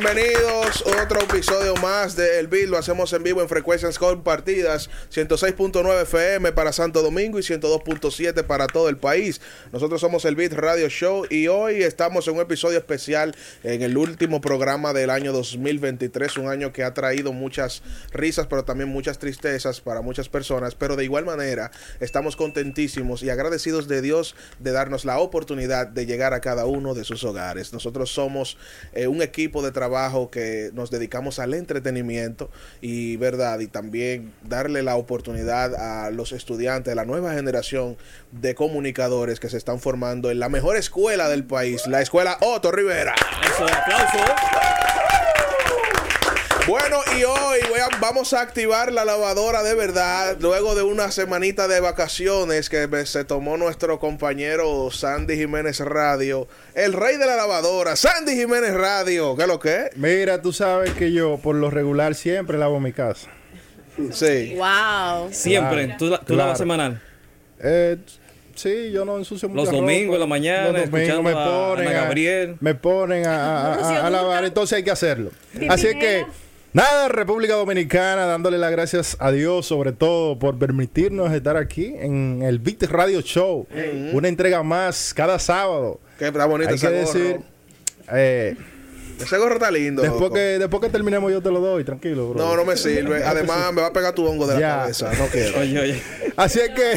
Bienvenidos 0.00 0.84
otro 1.02 1.20
episodio 1.22 1.74
más 1.82 2.14
de 2.14 2.38
El 2.38 2.46
Beat. 2.46 2.68
Lo 2.68 2.78
hacemos 2.78 3.12
en 3.12 3.24
vivo 3.24 3.42
en 3.42 3.48
frecuencias 3.48 3.98
compartidas. 3.98 4.90
106.9 5.12 6.02
FM 6.02 6.52
para 6.52 6.72
Santo 6.72 7.02
Domingo 7.02 7.36
y 7.40 7.42
102.7 7.42 8.44
para 8.44 8.68
todo 8.68 8.88
el 8.88 8.96
país. 8.96 9.40
Nosotros 9.72 10.00
somos 10.00 10.24
El 10.24 10.36
Beat 10.36 10.52
Radio 10.52 10.88
Show 10.88 11.26
y 11.28 11.48
hoy 11.48 11.82
estamos 11.82 12.28
en 12.28 12.36
un 12.36 12.40
episodio 12.42 12.78
especial 12.78 13.34
en 13.64 13.82
el 13.82 13.96
último 13.96 14.40
programa 14.40 14.92
del 14.92 15.10
año 15.10 15.32
2023. 15.32 16.36
Un 16.36 16.48
año 16.48 16.72
que 16.72 16.84
ha 16.84 16.94
traído 16.94 17.32
muchas 17.32 17.82
risas, 18.12 18.46
pero 18.46 18.64
también 18.64 18.90
muchas 18.90 19.18
tristezas 19.18 19.80
para 19.80 20.00
muchas 20.00 20.28
personas. 20.28 20.76
Pero 20.76 20.94
de 20.94 21.02
igual 21.02 21.24
manera, 21.24 21.72
estamos 21.98 22.36
contentísimos 22.36 23.24
y 23.24 23.30
agradecidos 23.30 23.88
de 23.88 24.00
Dios 24.00 24.36
de 24.60 24.70
darnos 24.70 25.04
la 25.04 25.18
oportunidad 25.18 25.88
de 25.88 26.06
llegar 26.06 26.34
a 26.34 26.40
cada 26.40 26.66
uno 26.66 26.94
de 26.94 27.02
sus 27.02 27.24
hogares. 27.24 27.72
Nosotros 27.72 28.12
somos 28.12 28.58
eh, 28.92 29.08
un 29.08 29.22
equipo 29.22 29.60
de 29.60 29.72
trabajo 29.72 29.87
que 30.30 30.70
nos 30.74 30.90
dedicamos 30.90 31.38
al 31.38 31.54
entretenimiento 31.54 32.50
y 32.80 33.16
verdad 33.16 33.58
y 33.60 33.66
también 33.66 34.32
darle 34.42 34.82
la 34.82 34.96
oportunidad 34.96 35.74
a 35.74 36.10
los 36.10 36.32
estudiantes 36.32 36.92
de 36.92 36.94
la 36.94 37.04
nueva 37.04 37.34
generación 37.34 37.96
de 38.32 38.54
comunicadores 38.54 39.40
que 39.40 39.48
se 39.48 39.56
están 39.56 39.80
formando 39.80 40.30
en 40.30 40.38
la 40.38 40.48
mejor 40.48 40.76
escuela 40.76 41.28
del 41.28 41.44
país, 41.44 41.86
la 41.86 42.00
escuela 42.00 42.38
Otto 42.40 42.70
Rivera. 42.70 43.14
Bueno, 46.68 46.98
y 47.18 47.24
hoy 47.24 47.60
voy 47.70 47.80
a- 47.80 47.88
vamos 47.98 48.34
a 48.34 48.42
activar 48.42 48.92
la 48.92 49.06
lavadora 49.06 49.62
de 49.62 49.74
verdad, 49.74 50.36
luego 50.38 50.74
de 50.74 50.82
una 50.82 51.10
semanita 51.10 51.66
de 51.66 51.80
vacaciones 51.80 52.68
que 52.68 52.86
me- 52.86 53.06
se 53.06 53.24
tomó 53.24 53.56
nuestro 53.56 53.98
compañero 53.98 54.90
Sandy 54.90 55.36
Jiménez 55.36 55.80
Radio, 55.80 56.46
el 56.74 56.92
rey 56.92 57.16
de 57.16 57.24
la 57.24 57.36
lavadora, 57.36 57.96
Sandy 57.96 58.34
Jiménez 58.34 58.74
Radio, 58.74 59.34
¿qué 59.34 59.42
es 59.42 59.48
lo 59.48 59.58
que 59.58 59.76
es? 59.86 59.96
Mira, 59.96 60.42
tú 60.42 60.52
sabes 60.52 60.92
que 60.92 61.10
yo 61.10 61.38
por 61.38 61.54
lo 61.56 61.70
regular 61.70 62.14
siempre 62.14 62.58
lavo 62.58 62.78
mi 62.80 62.92
casa. 62.92 63.28
Sí. 64.12 64.54
Wow. 64.56 65.28
Siempre. 65.32 65.84
Claro, 65.86 65.98
tú 65.98 66.06
la, 66.10 66.18
tú 66.18 66.24
claro. 66.26 66.38
lavas 66.42 66.58
semanal. 66.58 67.00
Eh, 67.60 67.96
sí, 68.54 68.90
yo 68.92 69.06
no 69.06 69.16
ensucio 69.16 69.48
mucha 69.48 69.62
Los 69.62 69.70
domingos 69.72 70.14
en 70.16 70.20
la 70.20 70.26
mañana, 70.26 70.68
Los 70.78 70.90
domingos 70.90 71.22
me 71.24 71.30
a 71.30 71.44
ponen 71.46 71.88
Ana 71.88 72.00
Gabriel. 72.02 72.56
me 72.60 72.74
ponen 72.74 73.26
a, 73.26 73.72
a- 73.72 73.74
a- 73.74 74.06
a 74.06 74.10
lavar, 74.10 74.44
entonces 74.44 74.76
hay 74.76 74.82
que 74.84 74.90
hacerlo. 74.90 75.30
Así 75.70 75.86
es 75.86 75.96
que 75.96 76.26
nada, 76.72 77.08
República 77.08 77.54
Dominicana, 77.54 78.26
dándole 78.26 78.58
las 78.58 78.70
gracias 78.70 79.16
a 79.20 79.30
Dios 79.32 79.66
sobre 79.66 79.92
todo 79.92 80.38
por 80.38 80.58
permitirnos 80.58 81.32
estar 81.32 81.56
aquí 81.56 81.94
en 81.98 82.42
el 82.42 82.58
Beat 82.58 82.84
Radio 82.84 83.20
Show, 83.20 83.66
una 84.12 84.28
entrega 84.28 84.62
más 84.62 85.12
cada 85.14 85.38
sábado. 85.38 86.00
Que 86.18 86.26
está 86.28 86.46
bonito 86.46 86.70
Hay 86.70 86.76
ese 86.76 86.88
que 86.88 86.92
gorro. 87.04 87.12
decir, 87.12 87.40
eh, 88.12 88.56
Ese 89.20 89.38
gorro 89.38 89.54
está 89.54 89.70
lindo. 89.70 90.02
después 90.02 90.20
loco. 90.22 90.34
que 90.34 90.40
después 90.58 90.82
que 90.82 90.88
terminemos 90.90 91.30
yo 91.30 91.40
te 91.40 91.50
lo 91.50 91.60
doy, 91.60 91.84
tranquilo, 91.84 92.30
bro. 92.30 92.38
No, 92.44 92.56
no 92.56 92.64
me 92.64 92.76
sirve. 92.76 93.22
Además, 93.24 93.72
me 93.72 93.82
va 93.82 93.88
a 93.88 93.92
pegar 93.92 94.14
tu 94.14 94.26
hongo 94.26 94.46
de 94.46 94.54
la 94.54 94.60
Ya. 94.60 94.76
cabeza. 94.80 95.12
No 95.18 95.26
quiero. 95.26 95.60
Oye, 95.60 95.80
oye. 95.80 96.02
Así 96.36 96.60
es 96.60 96.70
que, 96.70 96.92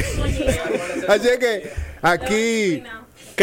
así 1.07 1.27
es 1.29 1.37
que 1.39 1.71
aquí 2.01 2.83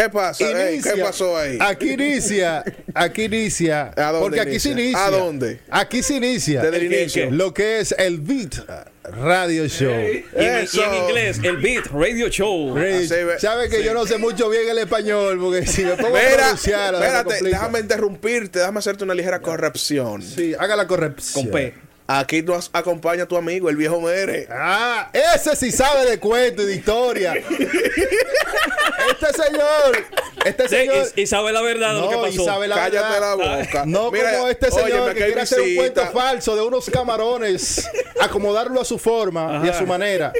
¿Qué 0.02 0.08
pasa? 0.10 0.50
Inicia, 0.70 0.94
¿Qué 0.94 1.00
pasó 1.02 1.36
ahí? 1.36 1.58
Aquí 1.60 1.92
inicia, 1.92 2.62
aquí 2.94 3.24
inicia, 3.24 3.92
¿A 3.96 4.12
dónde 4.12 4.20
porque 4.20 4.40
aquí 4.40 4.50
inicia? 4.50 4.72
se 4.74 4.80
inicia. 4.80 5.04
¿A 5.06 5.10
dónde? 5.10 5.60
Aquí 5.70 6.02
se 6.02 6.14
inicia 6.14 6.62
Desde 6.62 6.76
el 6.76 6.82
¿El 6.84 6.88
qué, 6.90 7.00
inicio. 7.02 7.30
lo 7.30 7.52
que 7.54 7.80
es 7.80 7.94
el 7.98 8.18
Beat 8.20 8.54
Radio 9.02 9.66
Show. 9.66 9.90
Y 9.90 10.24
en, 10.36 10.68
y 10.72 10.80
en 10.80 10.94
inglés, 11.04 11.40
el 11.42 11.56
Beat 11.56 11.86
Radio 11.86 12.28
Show. 12.28 12.76
Rich, 12.76 13.10
Así 13.10 13.24
ve- 13.24 13.40
Sabe 13.40 13.68
que 13.68 13.82
yo 13.82 13.94
no 13.94 14.06
sé 14.06 14.18
mucho 14.18 14.48
bien 14.50 14.68
el 14.68 14.78
español, 14.78 15.38
porque 15.40 15.66
si 15.66 15.82
me 15.84 15.96
pongo 15.96 16.16
a 16.16 16.20
Mira, 16.20 16.36
pronunciarlo, 16.36 16.98
se 16.98 17.04
me 17.04 17.06
espérate, 17.18 17.44
déjame 17.44 17.78
interrumpirte, 17.80 18.58
déjame 18.60 18.78
hacerte 18.78 19.04
una 19.04 19.14
ligera 19.14 19.40
corrección. 19.40 20.22
Sí, 20.22 20.54
haga 20.58 20.76
la 20.76 20.86
corrección. 20.86 21.44
Con 21.44 21.52
P. 21.52 21.74
Aquí 22.10 22.40
nos 22.40 22.70
acompaña 22.72 23.26
tu 23.26 23.36
amigo, 23.36 23.68
el 23.68 23.76
viejo 23.76 24.00
Mere. 24.00 24.48
Ah, 24.50 25.10
ese 25.12 25.54
sí 25.56 25.70
sabe 25.70 26.08
de 26.08 26.18
cuento 26.18 26.62
y 26.62 26.64
de 26.66 26.74
historia. 26.76 27.34
este 27.34 29.32
señor, 29.42 30.06
este 30.42 30.62
Sí, 30.70 30.74
señor. 30.76 31.06
y, 31.16 31.20
y 31.20 31.26
sabe 31.26 31.52
la 31.52 31.60
verdad 31.60 31.94
de 31.96 32.00
lo 32.00 32.08
que 32.08 32.14
No, 32.16 32.26
y 32.26 32.30
pasó. 32.30 32.44
sabe 32.46 32.66
la 32.66 32.76
Cállate 32.76 33.20
la 33.20 33.34
boca. 33.34 33.82
No 33.84 34.10
Mira, 34.10 34.32
como 34.38 34.48
este 34.48 34.70
señor 34.70 35.12
que 35.12 35.24
quiere 35.26 35.40
hacer 35.42 35.60
un 35.60 35.74
cuento 35.76 36.06
falso 36.06 36.56
de 36.56 36.62
unos 36.62 36.88
camarones, 36.88 37.86
acomodarlo 38.20 38.80
a 38.80 38.86
su 38.86 38.98
forma 38.98 39.60
y 39.62 39.68
a 39.68 39.74
su 39.78 39.84
manera. 39.86 40.32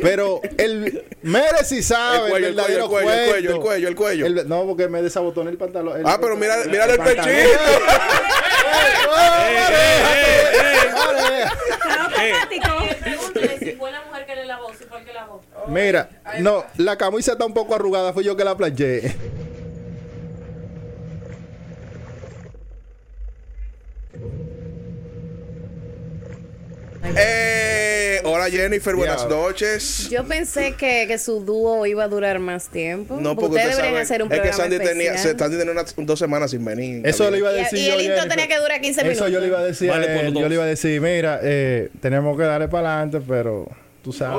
Pero 0.00 0.40
el 0.56 1.04
Mere 1.20 1.64
sí 1.66 1.82
sabe 1.82 2.16
El 2.16 2.30
cuello, 2.30 2.36
el 2.36 2.44
el 2.44 2.54
verdadero 2.54 2.88
cuello, 2.88 3.10
el 3.10 3.16
cuello, 3.28 3.30
cuento. 3.30 3.50
el 3.52 3.60
cuello, 3.60 3.88
el 3.88 3.94
cuello, 3.94 4.26
el 4.26 4.38
El- 4.38 4.48
no, 4.48 4.64
porque 4.64 4.88
me 4.88 5.02
desabotoné 5.02 5.50
el 5.50 5.58
pantalón. 5.58 6.00
el- 6.00 6.06
Ah, 6.06 6.16
pero 6.18 6.34
mira, 6.36 6.56
mira 6.66 6.86
el 6.86 6.98
pechito. 6.98 7.28
¡Eh, 8.72 10.02
Eh, 10.52 10.92
vale, 10.94 11.42
eh, 11.44 12.34
Pregúntale 13.00 13.58
si 13.58 13.72
fue 13.72 13.90
la 13.92 14.02
mujer 14.04 14.26
que 14.26 14.36
le 14.36 14.44
lavó, 14.46 14.68
si 14.78 14.84
fue 14.84 14.98
el 14.98 15.04
que 15.04 15.12
lavó. 15.12 15.40
Mira, 15.68 16.08
no, 16.38 16.64
la 16.76 16.96
camisa 16.96 17.32
está 17.32 17.44
un 17.44 17.54
poco 17.54 17.74
arrugada, 17.74 18.12
fui 18.12 18.24
yo 18.24 18.36
que 18.36 18.44
la 18.44 18.56
planché. 18.56 19.14
Eh, 27.16 27.89
hola 28.40 28.50
Jennifer, 28.50 28.96
buenas 28.96 29.28
noches. 29.28 30.08
Yo 30.10 30.24
pensé 30.24 30.72
que, 30.74 31.04
que 31.06 31.18
su 31.18 31.40
dúo 31.40 31.84
iba 31.86 32.04
a 32.04 32.08
durar 32.08 32.38
más 32.38 32.68
tiempo. 32.68 33.18
No, 33.20 33.34
porque 33.36 33.56
ustedes 33.56 33.70
usted 33.70 33.76
deberían 33.82 34.02
hacer 34.02 34.22
un 34.22 34.32
es 34.32 34.38
que 34.40 34.48
programa 34.48 34.62
Sandy 34.70 34.78
tenía, 34.84 35.18
se. 35.18 35.36
Sandy 35.38 35.58
tenía 35.58 35.72
unas 35.72 35.94
dos 35.96 36.18
semanas 36.18 36.50
sin 36.50 36.64
venir. 36.64 37.06
Eso 37.06 37.30
le 37.30 37.38
iba 37.38 37.50
a 37.50 37.52
decir 37.52 37.78
y 37.78 37.86
yo. 37.86 37.94
el 37.94 38.00
intro 38.06 38.26
tenía 38.28 38.48
que 38.48 38.56
durar 38.58 38.80
15 38.80 39.00
Eso 39.00 39.08
minutos. 39.08 39.30
yo 39.30 39.40
le 39.40 39.46
iba 39.46 39.58
a 39.58 39.64
decir 39.64 39.90
Vale, 39.90 40.24
dos. 40.24 40.34
Yo 40.42 40.48
le 40.48 40.54
iba 40.54 40.64
a 40.64 40.66
decir, 40.66 41.00
mira, 41.02 41.40
eh, 41.42 41.90
tenemos 42.00 42.36
que 42.38 42.44
darle 42.44 42.68
para 42.68 42.94
adelante, 43.02 43.20
pero 43.28 43.68
tú 44.02 44.12
sabes. 44.14 44.38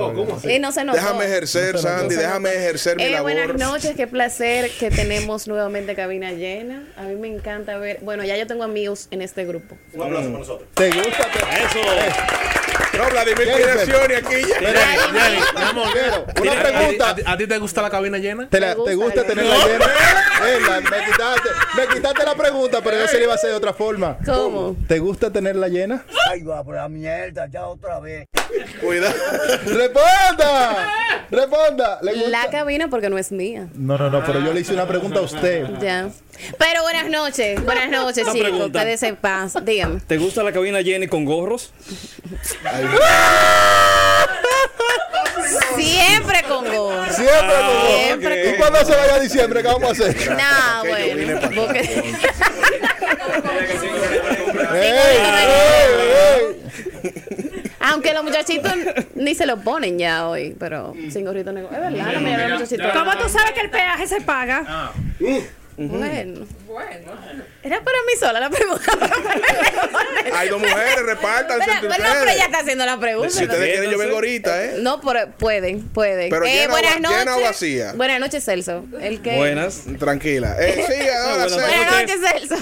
No 0.60 0.72
se 0.72 0.84
notó. 0.84 0.98
Déjame 0.98 1.26
ejercer, 1.26 1.76
No 1.76 1.82
se 1.82 1.88
notó. 1.88 2.00
Sandy, 2.00 2.16
No 2.16 2.22
se 2.22 2.28
déjame 2.28 2.50
ejercer 2.56 2.98
mi 2.98 3.04
Eh, 3.04 3.10
labor. 3.12 3.34
buenas 3.34 3.56
noches, 3.56 3.94
qué 3.96 4.08
placer 4.08 4.72
que 4.80 4.90
tenemos 4.90 5.48
nuevamente 5.48 5.94
cabina 5.94 6.32
llena. 6.32 6.92
A 6.98 7.04
mí 7.04 7.16
me 7.18 7.28
encanta 7.28 7.78
ver. 7.78 8.00
Bueno, 8.02 8.24
ya 8.24 8.36
yo 8.36 8.48
tengo 8.48 8.64
amigos 8.64 9.08
en 9.12 9.22
este 9.22 9.46
grupo. 9.46 9.78
¿Te 9.92 9.98
gusta? 9.98 10.64
Te- 10.74 10.90
Eso. 10.90 12.61
No, 13.02 13.10
Vladimir 13.10 13.50
aquí 14.16 14.42
ya. 14.48 14.56
Pero, 14.60 14.80
Mi 15.56 15.62
amor, 15.62 15.88
Pero, 15.94 16.16
¿a 16.16 16.34
ti- 16.34 16.42
una 16.42 16.64
pregunta. 16.64 17.10
¿A 17.10 17.16
ti, 17.16 17.22
a 17.26 17.38
ti 17.38 17.48
te 17.48 17.58
gusta 17.58 17.82
la 17.82 17.90
cabina 17.90 18.18
llena? 18.18 18.48
¿Te, 18.50 18.60
la- 18.60 18.74
gusta, 18.76 18.90
¿te 18.92 18.96
gusta 18.96 19.20
Ale. 19.22 19.30
tenerla 19.30 19.56
llena? 19.68 19.86
Eh, 19.86 20.60
la- 20.68 20.82
me, 20.82 21.06
quitaste, 21.06 21.50
me 21.78 21.88
quitaste 21.96 22.24
la 22.26 22.36
pregunta, 22.36 22.80
pero 22.84 22.98
yo 23.00 23.08
se 23.08 23.18
le 23.18 23.24
iba 23.24 23.34
a 23.34 23.36
hacer 23.36 23.50
de 23.52 23.56
otra 23.56 23.74
forma. 23.74 24.18
¿Cómo? 24.26 24.76
¿Te 24.88 25.00
gusta 25.00 25.32
tenerla 25.32 25.68
llena? 25.68 26.04
Ay, 26.30 26.44
va 26.44 26.64
por 26.64 26.76
la 26.76 26.90
mierda, 26.90 27.48
ya 27.48 27.68
otra 27.68 28.00
vez. 28.00 28.26
Cuidado. 28.82 29.14
¡Responda! 29.66 30.92
¡Responda! 31.30 32.00
¿Le 32.02 32.14
gusta? 32.14 32.30
La 32.30 32.50
cabina 32.50 32.88
porque 32.90 33.10
no 33.10 33.18
es 33.18 33.32
mía. 33.32 33.68
No, 33.76 33.98
no, 33.98 34.10
no, 34.10 34.24
pero 34.26 34.40
yo 34.42 34.54
le 34.54 34.62
hice 34.62 34.74
una 34.74 34.88
pregunta 34.88 35.20
a 35.20 35.24
usted. 35.24 35.68
Ya. 35.80 36.10
Pero 36.58 36.82
buenas 36.84 37.08
noches, 37.10 37.64
buenas 37.64 37.90
noches, 37.90 38.24
Una 38.24 38.34
chicos. 38.34 38.50
pregunta. 38.50 38.80
Ustedes 38.80 39.00
se 39.00 39.14
pasan. 39.14 39.66
Dígame. 39.66 40.00
¿Te 40.08 40.18
gusta 40.18 40.44
la 40.44 40.52
cabina 40.52 40.82
Jenny 40.84 41.08
con 41.08 41.26
gorros? 41.26 41.72
Siempre 45.76 46.44
con 46.48 46.66
gorro. 46.66 47.14
Siempre 47.14 47.56
como- 47.58 47.88
Siempre 47.98 48.50
¿Y 48.52 48.58
cuando 48.58 48.86
se 48.86 48.96
vaya 48.96 49.16
a 49.16 49.20
diciembre? 49.20 49.62
¿Qué 49.62 49.68
vamos 49.68 49.84
a 49.90 49.92
hacer? 49.92 50.32
Nah, 50.36 50.84
vine 50.84 51.36
bueno. 51.36 51.50
porque- 51.56 51.80
¡Ey, 54.74 54.92
ey, 54.92 55.18
ey! 57.04 57.12
Aunque 57.80 58.14
los 58.14 58.24
muchachitos 58.24 58.72
ni 59.16 59.34
se 59.36 59.46
lo 59.46 59.58
ponen 59.62 59.98
ya 59.98 60.28
hoy, 60.28 60.56
pero 60.60 60.94
sin 61.12 61.26
gorrito 61.26 61.52
negro. 61.52 61.70
Es 61.72 61.80
verdad, 61.80 62.14
la 62.14 62.20
mayoría 62.20 62.38
de 62.46 62.50
los 62.50 62.60
muchachitos. 62.62 62.92
¿Cómo 62.94 63.12
tú 63.18 63.28
sabes 63.30 63.52
que 63.54 63.62
el 63.62 63.70
peaje 63.70 64.08
se 64.08 64.22
paga? 64.22 64.92
Bueno. 65.90 66.46
Era 67.64 67.80
para 67.84 67.98
mí 68.08 68.14
sola 68.20 68.40
la 68.40 68.50
pregunta. 68.50 68.82
Hay 70.34 70.50
dos 70.50 70.60
mujeres, 70.60 71.04
repártanse 71.06 71.64
Pero, 71.66 71.74
entre 71.74 71.90
pero 71.90 72.04
no, 72.04 72.10
pero 72.10 72.24
ella 72.24 72.32
ustedes. 72.32 72.46
está 72.46 72.60
haciendo 72.60 72.86
la 72.86 73.00
pregunta. 73.00 73.30
Si 73.30 73.44
ustedes 73.44 73.72
quieren, 73.74 73.92
yo 73.92 73.98
vengo 73.98 74.16
ahorita, 74.16 74.66
¿eh? 74.66 74.74
No, 74.80 75.00
pero 75.02 75.30
pueden, 75.38 75.88
pueden. 75.90 76.30
Pero 76.30 76.46
llena 76.46 76.68
buenas 76.72 76.96
va- 76.96 77.00
noches. 77.00 77.20
llena 77.20 77.36
o 77.38 77.42
vacía. 77.42 77.94
Buenas 77.94 78.20
noches, 78.20 78.44
Celso. 78.46 78.86
El 79.00 79.22
que... 79.22 79.36
Buenas. 79.36 79.84
Tranquila. 80.00 80.56
Eh, 80.60 80.86
sí, 80.88 81.08
ahora 81.26 81.48
Buenas 81.48 81.92
noches. 81.92 82.20
Celso. 82.50 82.56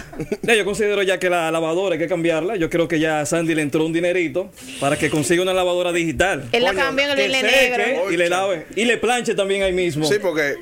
Yo 0.54 0.66
considero 0.66 1.02
ya 1.04 1.18
que 1.20 1.30
la 1.30 1.50
lavadora 1.52 1.94
hay 1.94 2.00
que 2.00 2.08
cambiarla. 2.08 2.56
Yo 2.58 2.70
creo 2.70 2.88
que 2.88 3.00
ya 3.00 3.22
a 3.22 3.26
Sandy 3.26 3.56
le 3.56 3.62
entró 3.62 3.86
un 3.86 3.94
dinerito 3.94 4.52
para 4.82 4.98
que 4.98 5.10
consiga 5.10 5.42
una 5.44 5.54
lavadora 5.54 5.94
digital. 5.94 6.50
Él 6.52 6.64
la 6.64 6.74
cambió 6.74 7.06
en 7.12 7.20
el 7.20 7.32
negro. 7.32 8.12
y 8.12 8.18
le 8.18 8.28
lave. 8.30 8.66
Y 8.76 8.86
le 8.86 8.98
planche 8.98 9.34
también 9.36 9.64
ahí 9.64 9.72
mismo. 9.74 10.06
Sí, 10.06 10.16
porque 10.22 10.56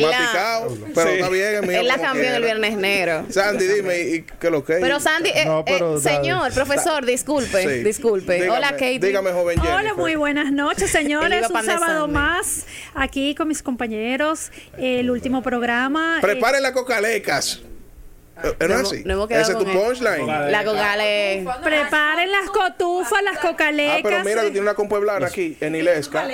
maticado, 0.00 0.78
pero 0.94 1.08
Sí. 1.10 1.14
está 1.16 1.28
bien. 1.28 1.70
Él 1.70 1.86
la 1.86 1.98
cambió 1.98 2.24
en 2.24 2.34
el 2.34 2.42
viernes 2.42 2.76
negro. 2.76 3.26
Sandy, 3.30 3.66
dime, 3.66 4.00
¿y 4.00 4.22
qué 4.22 4.50
lo 4.50 4.64
que? 4.64 4.74
Pero 4.74 5.00
Sandy, 5.00 5.30
eh, 5.34 5.44
No, 5.44 5.64
pero 5.64 5.96
eh, 5.96 6.00
señor, 6.00 6.52
profesor, 6.52 7.04
disculpe, 7.04 7.62
Sí. 7.62 7.84
disculpe. 7.84 8.34
Dígame, 8.34 8.50
Hola, 8.56 8.70
Katie. 8.72 8.98
Dígame, 9.00 9.32
joven 9.32 9.56
Jennifer. 9.60 9.74
Hola, 9.80 9.94
muy 9.94 10.14
buenas 10.16 10.52
noches, 10.52 10.90
señores. 10.90 11.46
Un 11.50 11.64
sábado 11.64 12.08
más 12.08 12.66
aquí 12.94 13.34
con 13.34 13.48
mis 13.48 13.62
compañeros. 13.62 14.50
El 14.78 15.10
último 15.10 15.42
programa. 15.42 16.16
eh, 16.18 16.22
Preparen 16.22 16.62
las 16.62 16.72
cocalecas. 16.72 17.60
Eh, 18.42 18.66
¿No 18.66 18.74
es 18.74 18.80
así? 18.80 19.02
no 19.04 19.12
hemos 19.14 19.28
quedado 19.28 19.42
Ese 19.42 19.52
es 19.52 19.58
tu 19.58 19.64
punchline. 19.64 20.26
La 20.50 20.64
cogale. 20.64 21.44
Preparen 21.62 22.30
las 22.32 22.48
cotufas, 22.50 23.22
las 23.22 23.38
cocalecas. 23.38 23.98
Ah, 23.98 24.00
pero 24.02 24.24
mira, 24.24 24.36
tú 24.42 24.46
tienes 24.46 24.62
una 24.62 24.74
compueblana 24.74 25.26
aquí, 25.26 25.56
en 25.60 25.74
Ilesca. 25.76 26.26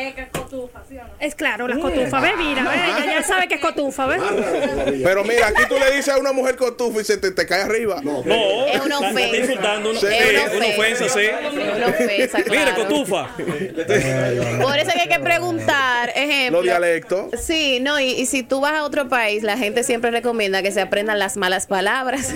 Es 1.20 1.34
claro, 1.34 1.68
las 1.68 1.78
cotufas. 1.78 2.22
Ve, 2.22 2.30
mira, 2.36 2.62
ve, 2.62 2.76
ella 3.04 3.18
ya 3.20 3.22
sabe 3.22 3.48
que 3.48 3.56
es 3.56 3.60
cotufa, 3.60 4.06
¿ves? 4.06 4.20
Pero 5.02 5.24
mira, 5.24 5.48
aquí 5.48 5.62
tú 5.68 5.74
le 5.78 5.90
dices 5.96 6.08
a 6.14 6.18
una 6.18 6.32
mujer 6.32 6.56
cotufa 6.56 7.00
y 7.00 7.04
se 7.04 7.16
te, 7.18 7.30
te 7.32 7.46
cae 7.46 7.62
arriba. 7.62 8.00
No, 8.02 8.20
Es 8.20 8.26
una 8.26 8.94
está- 8.94 8.94
está 8.94 8.98
ofensa. 9.10 9.36
insultando 9.36 9.90
una, 9.90 10.00
Sí. 10.00 10.06
sí, 10.06 10.14
Es 10.14 10.54
una 10.54 10.66
ofensa, 10.66 11.08
sí. 11.08 11.20
Es 11.20 11.76
una 11.76 11.86
ofensa, 11.88 12.42
claro. 12.44 12.74
cotufa. 12.76 13.28
Por 13.36 14.78
eso 14.78 14.90
que 14.94 15.00
hay 15.02 15.08
que 15.08 15.20
preguntar, 15.20 16.10
ejemplo. 16.14 16.58
Los 16.58 16.64
dialectos. 16.64 17.26
Sí, 17.40 17.80
no, 17.80 17.98
y, 18.00 18.12
y 18.12 18.26
si 18.26 18.42
tú 18.42 18.60
vas 18.60 18.74
a 18.74 18.84
otro 18.84 19.08
país, 19.08 19.42
la 19.42 19.56
gente 19.58 19.82
siempre 19.84 20.10
recomienda 20.10 20.62
que 20.62 20.72
se 20.72 20.80
aprendan 20.80 21.18
las 21.18 21.36
malas 21.36 21.66
palabras. 21.66 21.88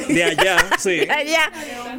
De 0.08 0.24
allá, 0.24 0.56
sí. 0.78 1.00
De 1.06 1.10
allá. 1.10 1.50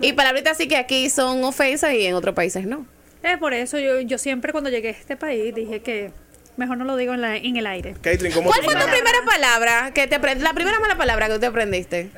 Y 0.02 0.14
palabritas 0.14 0.58
sí 0.58 0.68
que 0.68 0.78
aquí 0.78 1.10
son 1.10 1.44
ofensas 1.44 1.94
y 1.94 2.06
en 2.06 2.16
otros 2.16 2.34
países 2.36 2.66
no. 2.66 2.86
Es 3.24 3.38
por 3.38 3.54
eso 3.54 3.80
yo, 3.80 4.02
yo 4.02 4.18
siempre 4.18 4.52
cuando 4.52 4.70
llegué 4.70 4.90
a 4.90 4.92
este 4.92 5.16
país 5.16 5.56
dije 5.56 5.82
que 5.82 6.12
mejor 6.58 6.78
no 6.78 6.84
lo 6.86 6.96
digo 6.98 7.14
en, 7.14 7.22
la- 7.22 7.38
en 7.38 7.56
el 7.58 7.66
aire. 7.66 7.96
Caitlin, 8.02 8.32
¿cómo 8.34 8.50
¿Cuál 8.50 8.64
fue 8.64 8.76
tu 8.76 8.82
primera 8.88 9.20
palabra 9.26 9.92
que 9.94 10.08
te? 10.08 10.20
La 10.40 10.54
primera 10.54 10.80
mala 10.80 10.96
palabra 10.98 11.28
que 11.28 11.34
tú 11.36 11.40
te 11.40 11.46
aprendiste. 11.48 12.10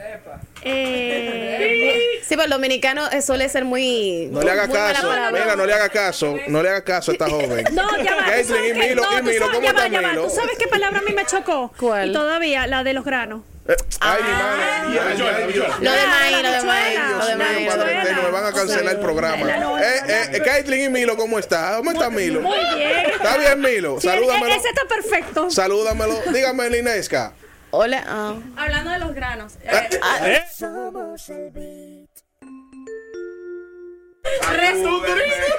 Eh, 0.64 2.02
Sí, 2.26 2.30
pero 2.30 2.46
el 2.46 2.50
dominicano 2.50 3.08
eh, 3.12 3.22
suele 3.22 3.48
ser 3.50 3.66
muy. 3.66 4.28
No 4.32 4.42
le 4.42 4.50
haga 4.50 4.68
caso, 4.68 5.08
mira, 5.32 5.56
no 5.56 5.66
le 5.68 5.74
haga 5.74 5.90
caso, 5.90 6.36
no 6.48 6.64
le 6.64 6.70
haga 6.70 6.84
caso 6.84 7.12
a 7.12 7.14
esta 7.14 7.30
joven. 7.30 7.64
no, 7.74 8.04
ya 8.04 8.16
va. 8.16 8.24
¿tú 8.26 8.30
Caitlin, 8.32 8.46
sabes 8.56 8.70
y? 8.72 8.74
Milo, 8.80 9.04
No, 9.04 9.20
y 9.20 9.22
Milo, 9.22 9.46
sabes- 9.46 9.54
¿cómo 9.54 9.62
ya 9.68 9.74
va, 9.74 9.86
está 9.86 9.88
ya 9.94 10.02
va. 10.02 10.10
Milo? 10.10 10.24
¿Tú 10.24 10.30
sabes 10.32 10.58
qué 10.58 10.68
palabra 10.68 11.00
a 11.00 11.04
mí 11.04 11.14
me 11.16 11.24
chocó? 11.28 11.72
¿Cuál? 11.80 12.10
Y 12.10 12.14
todavía, 12.14 12.66
la 12.66 12.84
de 12.84 12.94
los 12.94 13.06
granos. 13.06 13.42
Eh, 13.68 13.76
Ay, 14.00 14.22
mi 14.24 14.30
madre. 14.30 14.64
Ay, 14.64 15.00
ay, 15.00 15.54
Dios. 15.54 15.80
Lo 15.80 15.92
de 15.92 16.08
maíz, 16.08 16.42
lo 16.44 16.52
de 16.52 16.62
lo. 16.62 17.72
Padre 17.72 18.00
eterno, 18.02 18.22
me 18.24 18.30
van 18.32 18.46
a 18.46 18.52
cancelar 18.54 18.94
el 18.96 19.00
programa. 19.00 19.50
Eh, 19.50 20.02
eh, 20.08 20.30
eh, 20.34 20.42
Caitlin 20.46 20.82
y 20.84 20.90
Milo, 20.90 21.18
¿cómo 21.18 21.40
está? 21.40 21.78
¿Cómo 21.78 21.92
está 21.92 22.12
Milo? 22.12 22.42
Muy 22.42 22.58
bien. 22.76 23.06
¿Está 23.12 23.38
bien, 23.38 23.60
Milo? 23.60 24.00
Sí, 24.00 24.08
Salúdamelo. 24.08 24.54
ese 24.54 24.68
está 24.70 24.86
perfecto. 24.88 25.50
Salúdamelo. 25.50 26.22
Dígame, 26.32 26.70
Linesca. 26.70 27.34
Hola. 27.72 28.04
ah. 28.08 28.36
Hablando 28.56 28.92
de 28.92 29.00
los 29.00 29.16
granos. 29.16 29.54
¿Eh? 29.64 30.44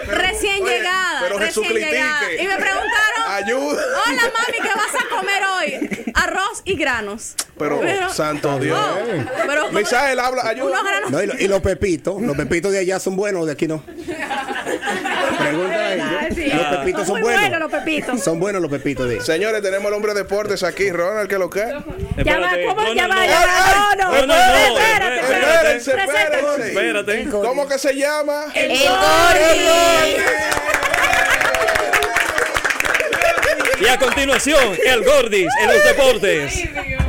Recién 0.07 0.65
llegada. 0.65 1.21
pero 1.23 1.39
recién 1.39 1.73
llegada. 1.73 2.33
Y 2.33 2.47
me 2.47 2.57
preguntaron, 2.57 3.23
Ayuda. 3.29 3.83
hola 4.07 4.23
mami, 4.23 4.59
¿qué 4.63 4.69
vas 4.75 4.95
a 5.05 5.09
comer 5.17 5.43
hoy? 5.59 6.05
Arroz 6.15 6.63
y 6.65 6.77
granos. 6.77 7.35
Pero, 7.59 7.81
santo 8.13 8.59
Dios. 8.59 8.79
No, 8.79 9.31
pero 9.47 9.71
Misael 9.73 10.19
habla, 10.21 10.47
ayuda. 10.47 10.79
No, 11.09 11.23
y, 11.23 11.27
lo- 11.27 11.35
y 11.39 11.49
los 11.49 11.61
pepitos, 11.61 12.21
los 12.21 12.37
pepitos 12.37 12.73
de 12.73 12.79
allá 12.81 12.99
son 13.01 13.17
buenos, 13.17 13.47
de 13.47 13.53
aquí 13.53 13.67
no. 13.67 13.83
Pregúntale 15.39 15.75
a 15.77 15.95
ellos. 15.95 16.07
Ay, 16.21 16.35
sí. 16.35 16.51
Los 16.53 16.67
pepitos 16.79 17.07
son 17.07 17.15
Muy 17.15 17.23
buenos. 17.23 17.41
buenos 17.41 17.61
los 17.61 17.71
pepitos. 17.71 18.23
Son 18.23 18.41
buenos 18.41 18.63
los 18.63 18.71
pepitos 18.71 19.25
Señores, 19.25 19.63
tenemos 19.63 19.89
el 19.89 19.95
hombre 19.95 20.13
de 20.15 20.21
deportes 20.23 20.63
aquí, 20.63 20.91
Ronald, 20.91 21.29
¿qué 21.29 21.39
lo 21.39 21.49
que? 21.51 21.61
Ya 21.61 21.75
va, 21.75 21.85
Espérate. 22.17 22.65
¿cómo? 22.67 22.95
Ya 22.95 23.09
no, 23.09 23.15
va, 23.15 23.21
no. 23.21 23.27
ya 23.27 23.41
va. 23.47 23.95
No, 23.97 24.05
no, 24.05 24.13
No, 24.13 24.27
no, 24.27 24.27
no. 24.27 24.79
Espérate, 24.79 25.21
Espérense, 25.21 25.91
espérate. 25.91 26.37
espérense. 26.39 26.69
Espérate. 26.69 27.25
¿Cómo 27.31 27.69
que 27.69 27.79
se 27.79 27.95
llama? 27.95 28.45
El 28.55 28.69
Gordi. 28.69 30.17
Y 33.79 33.87
a 33.89 33.99
continuación, 33.99 34.75
el 34.87 35.05
Gordis 35.05 35.49
en 35.61 35.67
los 35.67 35.85
deportes. 35.85 36.63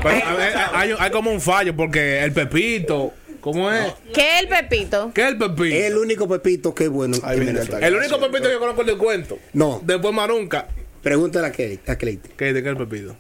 Pero, 0.04 0.28
a 0.28 0.34
ver, 0.34 0.54
hay, 0.74 0.94
hay 1.00 1.12
como 1.12 1.32
un 1.32 1.40
fallo 1.40 1.74
porque 1.76 2.22
el 2.24 2.34
pepito, 2.34 3.14
¿cómo 3.52 3.72
es? 3.72 3.94
¿Qué 4.14 4.36
es 4.36 4.42
el 4.42 4.50
Pepito? 4.50 5.12
¿Qué 5.14 5.22
es 5.22 5.28
el 5.30 5.38
pepito? 5.38 5.64
Es 5.64 5.86
el 5.86 5.98
único 5.98 6.28
pepito 6.28 6.76
que 6.76 6.84
es 6.86 6.90
bueno. 6.90 7.16
El 7.26 7.96
único 7.96 8.20
pepito 8.20 8.44
que 8.44 8.52
yo 8.52 8.60
conozco 8.60 8.82
el 8.82 8.98
cuento. 8.98 9.40
No. 9.54 9.82
Después 9.84 10.14
Marunca. 10.14 10.68
Pregúntale 11.02 11.48
a 11.48 11.52
Kate. 11.52 11.80
A 11.88 11.96
Kate. 11.96 12.20
¿Qué, 12.36 12.52
¿De 12.52 12.62
qué 12.62 12.70
es 12.70 12.78
el 12.78 12.88
pepito? 12.88 13.16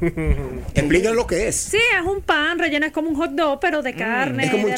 Explícale 0.74 1.14
lo 1.14 1.26
que 1.26 1.48
es. 1.48 1.56
Sí, 1.56 1.78
es 1.78 2.04
un 2.04 2.20
pan 2.22 2.58
relleno, 2.58 2.86
es 2.86 2.92
como 2.92 3.08
un 3.08 3.14
hot 3.14 3.30
dog, 3.30 3.60
pero 3.60 3.82
de 3.82 3.94
carne, 3.94 4.44
Es 4.44 4.50
como 4.50 4.66
un. 4.66 4.72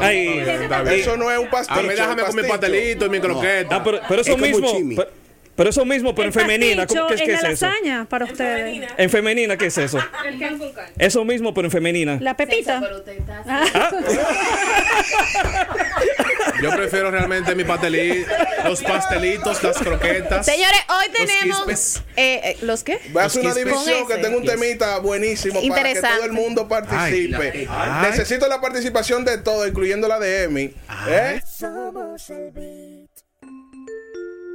Ay, 0.00 0.38
Está 0.38 0.82
bien. 0.82 1.00
Eso 1.00 1.16
no 1.16 1.30
es 1.30 1.38
un 1.38 1.48
pasticho. 1.48 1.80
A 1.80 1.82
mí 1.82 1.88
déjame 1.88 2.22
un 2.22 2.28
con 2.28 2.36
mi 2.36 2.42
pasticho. 2.42 2.60
pastelito 2.60 3.06
y 3.06 3.08
mi 3.08 3.20
croqueta. 3.20 3.76
Ah, 3.76 3.82
pero, 3.82 4.00
pero 4.06 4.20
eso 4.20 4.30
Es 4.30 4.36
como 4.36 4.44
un 4.44 4.86
mismo. 4.86 5.02
Pero, 5.02 5.21
pero 5.54 5.70
eso 5.70 5.84
mismo, 5.84 6.14
pero 6.14 6.28
en 6.28 6.34
El 6.34 6.40
femenina. 6.40 6.86
¿Cómo, 6.86 7.06
¿Qué, 7.08 7.14
es- 7.14 7.22
qué 7.22 7.32
es 7.32 7.36
es 7.38 7.42
la 7.42 7.50
eso? 7.50 7.66
lasaña 7.66 8.06
para 8.08 8.24
ustedes. 8.24 8.88
En 8.96 9.10
femenina, 9.10 9.56
¿qué 9.56 9.66
es 9.66 9.78
eso? 9.78 9.98
Eso 10.98 11.24
mismo, 11.24 11.52
pero 11.54 11.66
en 11.66 11.72
femenina. 11.72 12.18
La 12.20 12.36
pepita. 12.36 12.82
Ah, 13.46 13.90
Yo 16.62 16.70
prefiero 16.76 17.10
realmente 17.10 17.54
mi 17.54 17.64
pastelito, 17.64 18.30
los 18.64 18.82
pastelitos, 18.82 19.62
las 19.62 19.78
croquetas. 19.78 20.46
Señores, 20.46 20.78
hoy 20.88 21.06
Los 21.08 21.16
tenemos. 21.28 21.56
quispes. 21.58 22.02
eh, 22.16 22.40
eh, 22.44 22.56
¿Los 22.62 22.84
qué? 22.84 23.00
Voy 23.10 23.22
a 23.22 23.26
hacer 23.26 23.40
una 23.40 23.50
Los 23.54 23.58
división 23.58 24.06
que 24.06 24.16
tengo 24.18 24.36
un 24.38 24.44
temita 24.44 24.98
buenísimo 24.98 25.60
para 25.68 25.92
que 25.92 26.00
todo 26.00 26.24
el 26.24 26.32
mundo 26.32 26.68
participe. 26.68 27.66
Ay. 27.68 28.10
Necesito 28.10 28.48
la 28.48 28.60
participación 28.60 29.24
de 29.24 29.38
todos, 29.38 29.68
incluyendo 29.68 30.06
la 30.08 30.18
de 30.20 30.44
Emi. 30.44 30.72
¿Eh? 31.08 31.40
Mira, 31.60 32.18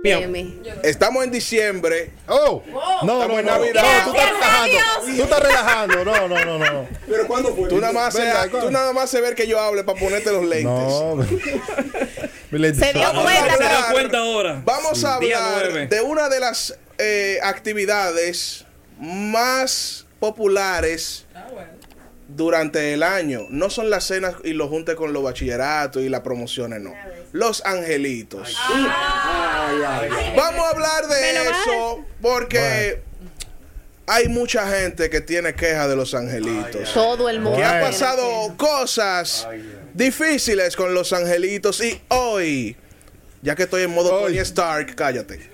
Emi. 0.04 0.62
Estamos 0.84 1.24
en 1.24 1.32
diciembre. 1.32 2.12
Oh, 2.28 2.64
no, 2.68 3.24
Estamos 3.24 3.28
no, 3.28 3.40
en 3.40 3.46
no. 3.46 3.52
Navidad. 3.52 3.84
No, 4.06 4.12
tú 4.12 4.18
estás 4.18 4.32
relajando. 4.32 4.78
Tú 5.06 5.24
estás 5.24 5.40
relajando. 5.44 6.06
No, 6.06 6.28
no, 6.28 6.46
no, 6.46 6.60
no. 6.60 6.88
¿Pero 7.08 7.28
cuándo 7.28 7.56
fue? 7.56 7.70
Tú 7.70 7.80
nada 7.80 7.94
más, 7.94 8.14
se, 8.14 8.24
tú 8.50 8.72
nada 8.72 8.94
más 8.94 9.10
se 9.10 9.22
ver 9.22 9.36
que 9.36 9.48
yo 9.48 9.60
hable 9.60 9.84
para 9.84 10.00
ponerte 10.00 10.32
los 10.32 10.46
lentes. 10.46 10.66
No. 10.66 11.26
Se 12.50 12.94
dio 12.94 13.12
cuenta, 13.12 13.58
se 13.58 13.64
da 13.64 13.90
cuenta 13.92 14.20
ahora. 14.20 14.62
Vamos 14.64 15.04
a 15.04 15.16
hablar 15.16 15.90
de 15.90 16.02
una 16.02 16.30
de 16.30 16.40
las 16.40 16.80
eh, 16.98 17.40
actividades 17.44 18.66
más 19.00 20.06
populares 20.22 21.26
durante 22.30 22.94
el 22.94 23.04
año. 23.04 23.42
No 23.50 23.70
son 23.70 23.90
las 23.90 24.06
cenas 24.06 24.36
y 24.46 24.54
los 24.54 24.70
juntes 24.70 24.96
con 24.96 25.12
los 25.12 25.24
bachilleratos 25.24 26.04
y 26.04 26.10
las 26.10 26.22
promociones, 26.22 26.80
no. 26.80 26.94
Los 27.38 27.64
angelitos. 27.66 28.58
Vamos 30.36 30.66
a 30.66 30.70
hablar 30.72 31.08
de 31.08 31.44
eso 31.44 32.04
porque 32.20 33.04
hay 34.08 34.28
mucha 34.28 34.68
gente 34.68 35.12
que 35.12 35.22
tiene 35.22 35.54
queja 35.54 35.88
de 35.88 35.96
los 35.96 36.16
angelitos. 36.16 36.92
Todo 36.96 37.30
el 37.30 37.40
mundo. 37.40 37.60
que 37.60 37.64
ha 37.64 37.80
pasado 37.80 38.56
cosas 38.58 39.48
difíciles 39.94 40.76
con 40.76 40.96
los 40.96 41.14
angelitos 41.14 41.80
y 41.82 42.02
hoy, 42.08 42.76
ya 43.44 43.56
que 43.56 43.64
estoy 43.64 43.84
en 43.84 43.92
modo. 43.92 44.10
Tony 44.10 44.40
Stark, 44.40 44.96
cállate. 44.96 45.52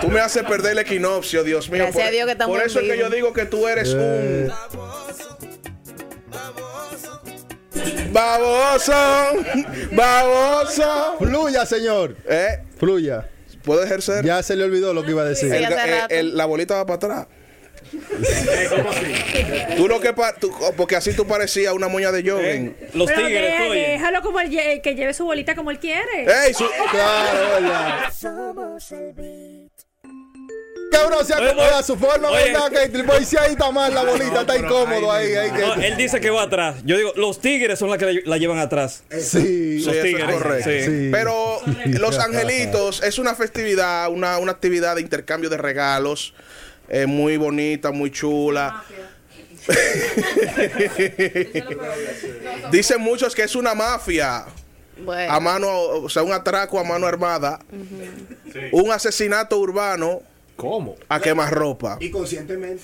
Tú 0.00 0.08
me 0.08 0.18
haces 0.18 0.42
perder 0.42 0.72
el 0.72 0.78
equinoccio, 0.78 1.44
Dios 1.44 1.70
mío. 1.70 1.84
Gracias 1.84 2.02
por, 2.02 2.08
a 2.08 2.10
Dios 2.10 2.26
que 2.26 2.32
estamos 2.32 2.56
por 2.56 2.66
eso 2.66 2.80
es 2.80 2.90
que 2.90 2.98
yo 2.98 3.08
digo 3.08 3.32
que 3.32 3.44
tú 3.44 3.68
eres 3.68 3.90
un 3.90 4.52
baboso, 8.10 8.92
baboso. 9.92 11.16
Fluya, 11.18 11.66
señor. 11.66 12.16
¿Eh? 12.28 12.58
Fluya. 12.78 13.28
¿Puedo 13.62 13.82
ejercer? 13.82 14.24
Ya 14.24 14.42
se 14.42 14.56
le 14.56 14.64
olvidó 14.64 14.94
lo 14.94 15.04
que 15.04 15.10
iba 15.10 15.22
a 15.22 15.26
decir. 15.26 15.52
El- 15.52 15.64
eh, 15.64 16.02
el- 16.10 16.36
la 16.36 16.46
bolita 16.46 16.74
va 16.76 16.86
para 16.86 16.96
atrás. 16.96 17.26
Tú 19.76 19.88
lo 19.88 20.00
que 20.00 20.12
pa- 20.12 20.34
tú- 20.34 20.52
porque 20.76 20.96
así 20.96 21.12
tú 21.14 21.26
parecías 21.26 21.72
una 21.72 21.88
moña 21.88 22.12
de 22.12 22.28
joven. 22.28 22.76
Los 22.94 23.08
Pero 23.08 23.26
tigres, 23.26 23.60
oye. 23.70 23.88
déjalo 23.92 24.20
como 24.22 24.40
el, 24.40 24.50
que 24.82 24.94
lleve 24.94 25.14
su 25.14 25.24
bolita 25.24 25.54
como 25.54 25.70
él 25.70 25.78
quiere. 25.78 26.26
¡Ey! 26.46 26.52
su- 26.54 26.68
Claro, 26.90 27.60
¿verdad? 27.60 28.12
Cabrón, 30.90 31.24
se 31.26 31.34
acomoda 31.34 31.78
a 31.78 31.82
su 31.82 31.96
forma, 31.96 32.30
Oye. 32.30 32.52
¿verdad? 32.52 32.70
Que 32.70 33.04
pues, 33.04 33.28
si 33.28 33.36
ahí 33.36 33.52
está 33.52 33.70
mal 33.70 33.94
la 33.94 34.02
bolita, 34.04 34.40
está 34.40 34.56
incómodo 34.56 35.12
ahí. 35.12 35.34
ahí 35.34 35.50
No, 35.52 35.74
que- 35.74 35.86
él 35.86 35.96
dice 35.96 36.20
que 36.20 36.30
va 36.30 36.42
atrás. 36.42 36.76
Yo 36.84 36.96
digo, 36.96 37.12
los 37.16 37.40
tigres 37.40 37.78
son 37.78 37.90
las 37.90 37.98
que 37.98 38.06
la, 38.12 38.20
la 38.24 38.36
llevan 38.38 38.58
atrás. 38.58 39.02
Sí. 39.10 39.20
Sí, 39.20 39.78
eso 39.82 39.92
es 39.92 40.02
tigres, 40.02 40.36
correcto. 40.36 40.70
sí. 40.70 40.82
Sí. 40.84 41.08
Pero 41.12 41.60
Los 41.86 42.18
Angelitos 42.18 43.02
es 43.02 43.18
una 43.18 43.34
festividad, 43.34 44.10
una, 44.10 44.38
una 44.38 44.52
actividad 44.52 44.94
de 44.96 45.02
intercambio 45.02 45.50
de 45.50 45.56
regalos. 45.58 46.34
eh, 46.88 47.06
muy 47.06 47.36
bonita, 47.36 47.90
muy 47.90 48.10
chula. 48.10 48.82
Dicen 52.70 53.00
muchos 53.00 53.34
que 53.34 53.42
es 53.42 53.54
una 53.54 53.74
mafia. 53.74 54.44
Bueno. 55.00 55.32
a 55.32 55.38
mano, 55.38 55.68
o 55.80 56.08
sea, 56.08 56.24
un 56.24 56.32
atraco 56.32 56.80
a 56.80 56.82
mano 56.82 57.06
armada, 57.06 57.60
un 58.72 58.90
asesinato 58.90 59.56
urbano 59.58 60.22
¿Cómo? 60.58 60.96
a 61.08 61.20
quemarropa. 61.20 61.98
Y 62.00 62.10
conscientemente. 62.10 62.82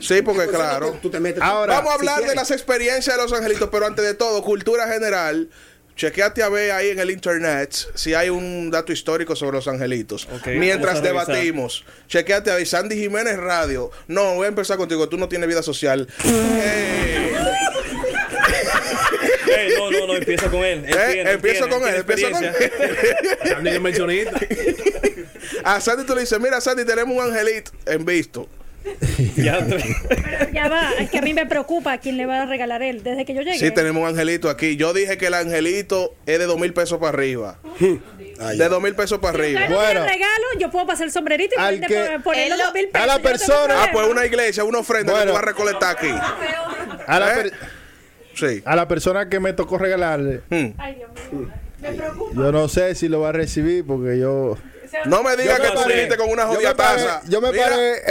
Sí, 0.00 0.20
porque 0.22 0.48
claro. 0.48 0.98
tú- 1.00 1.08
te 1.10 1.20
metes. 1.20 1.40
Ahora, 1.40 1.74
Vamos 1.76 1.92
a 1.94 1.94
si 1.94 1.98
hablar 2.08 2.28
de 2.28 2.34
las 2.34 2.50
experiencias 2.50 3.16
de 3.16 3.22
los 3.22 3.32
angelitos, 3.32 3.68
pero 3.70 3.86
antes 3.86 4.04
de 4.04 4.14
todo, 4.14 4.42
cultura 4.42 4.88
general. 4.88 5.48
Chequeate 5.96 6.42
a 6.42 6.48
ver 6.48 6.72
ahí 6.72 6.88
en 6.88 6.98
el 6.98 7.08
internet 7.12 7.72
si 7.94 8.14
hay 8.14 8.28
un 8.28 8.68
dato 8.72 8.92
histórico 8.92 9.36
sobre 9.36 9.58
los 9.58 9.68
angelitos. 9.68 10.26
Mientras 10.46 10.98
a 10.98 11.00
debatimos, 11.00 11.84
chequeate 12.08 12.50
ahí. 12.50 12.66
Sandy 12.66 12.96
Jiménez 12.96 13.36
Radio. 13.36 13.92
No, 14.08 14.34
voy 14.34 14.46
a 14.46 14.48
empezar 14.48 14.76
contigo. 14.76 15.08
Tú 15.08 15.16
no 15.16 15.28
tienes 15.28 15.48
vida 15.48 15.62
social. 15.62 16.08
Eh, 16.24 17.32
Ey, 19.56 19.74
no, 19.78 19.90
no, 19.92 20.06
no, 20.08 20.16
empieza 20.16 20.50
con 20.50 20.64
él. 20.64 20.84
Él 20.84 20.94
eh, 20.98 21.12
tiene, 21.12 21.30
empiezo 21.30 21.66
tiene, 21.66 21.80
con 21.80 21.88
él, 21.88 21.94
empiezo 22.00 22.30
con 22.32 22.42
él. 22.44 22.52
Sandy 23.44 23.70
es 23.70 23.76
inversionista. 23.76 24.40
A 25.64 25.80
Sandy 25.80 26.04
tú 26.04 26.14
le 26.14 26.22
dices, 26.22 26.38
mira 26.40 26.60
Sandy, 26.60 26.84
tenemos 26.84 27.16
un 27.16 27.22
angelito 27.30 27.70
en 27.86 28.04
visto. 28.04 28.48
Ya, 29.36 29.64
Pero 29.66 30.50
ya 30.52 30.68
va, 30.68 30.92
es 30.98 31.08
que 31.10 31.18
a 31.18 31.22
mí 31.22 31.32
me 31.32 31.46
preocupa 31.46 31.92
a 31.94 31.98
quién 31.98 32.16
le 32.18 32.26
va 32.26 32.42
a 32.42 32.46
regalar 32.46 32.82
él 32.82 33.02
desde 33.02 33.24
que 33.24 33.32
yo 33.34 33.40
llegue. 33.40 33.58
Sí, 33.58 33.70
tenemos 33.70 34.02
un 34.02 34.08
angelito 34.08 34.50
aquí. 34.50 34.76
Yo 34.76 34.92
dije 34.92 35.16
que 35.16 35.26
el 35.28 35.34
angelito 35.34 36.14
es 36.26 36.38
de 36.38 36.44
dos 36.44 36.58
mil 36.58 36.72
pesos 36.74 36.98
para 36.98 37.08
arriba. 37.10 37.58
Ay, 38.40 38.58
De 38.58 38.68
dos 38.68 38.82
mil 38.82 38.94
pesos 38.94 39.18
para 39.20 39.38
arriba. 39.38 39.60
no 39.68 39.76
Bueno. 39.76 40.00
quiere 40.00 40.00
regalo, 40.06 40.44
yo 40.58 40.70
puedo 40.70 40.86
pasar 40.86 41.06
el 41.06 41.12
sombrerito 41.12 41.54
y 41.56 41.60
Al 41.60 41.80
que- 41.80 42.20
ponerle 42.22 42.56
lo- 42.58 42.72
mil 42.72 42.88
a 42.88 42.92
pesos. 42.92 43.06
la 43.06 43.06
no 43.06 43.22
tengo 43.22 43.28
persona- 43.30 43.82
Ah, 43.84 43.88
pues 43.92 44.06
una 44.08 44.26
iglesia, 44.26 44.64
una 44.64 44.78
ofrenda 44.80 45.12
que 45.12 45.16
Bueno. 45.18 45.30
tú 45.30 45.34
vas 45.34 45.42
a 45.42 45.46
recolectar 45.46 45.96
aquí. 45.96 46.10
A 47.06 47.18
la, 47.20 47.32
¿Eh? 47.32 47.34
per- 47.42 47.52
Sí. 48.34 48.62
a 48.66 48.76
la 48.76 48.86
persona 48.86 49.28
que 49.30 49.40
me 49.40 49.52
tocó 49.54 49.78
regalarle, 49.78 50.42
Hmm. 50.50 50.72
Ay, 50.76 50.96
Dios 50.96 51.10
mío. 51.32 51.50
Me 51.80 51.92
preocupa. 51.92 52.32
yo 52.34 52.52
no 52.52 52.68
sé 52.68 52.94
si 52.94 53.08
lo 53.08 53.20
va 53.20 53.30
a 53.30 53.32
recibir 53.32 53.84
porque 53.86 54.18
yo... 54.18 54.58
No 55.06 55.22
me 55.22 55.36
digas 55.36 55.58
Yo 55.58 55.64
que 55.64 55.70
me 55.70 55.82
tú 55.82 55.88
viniste 55.88 56.16
con 56.16 56.30
una 56.30 56.46
jodida 56.46 56.74
taza. 56.74 57.22
yo 57.28 57.40
me 57.40 57.52
paré. 57.52 58.02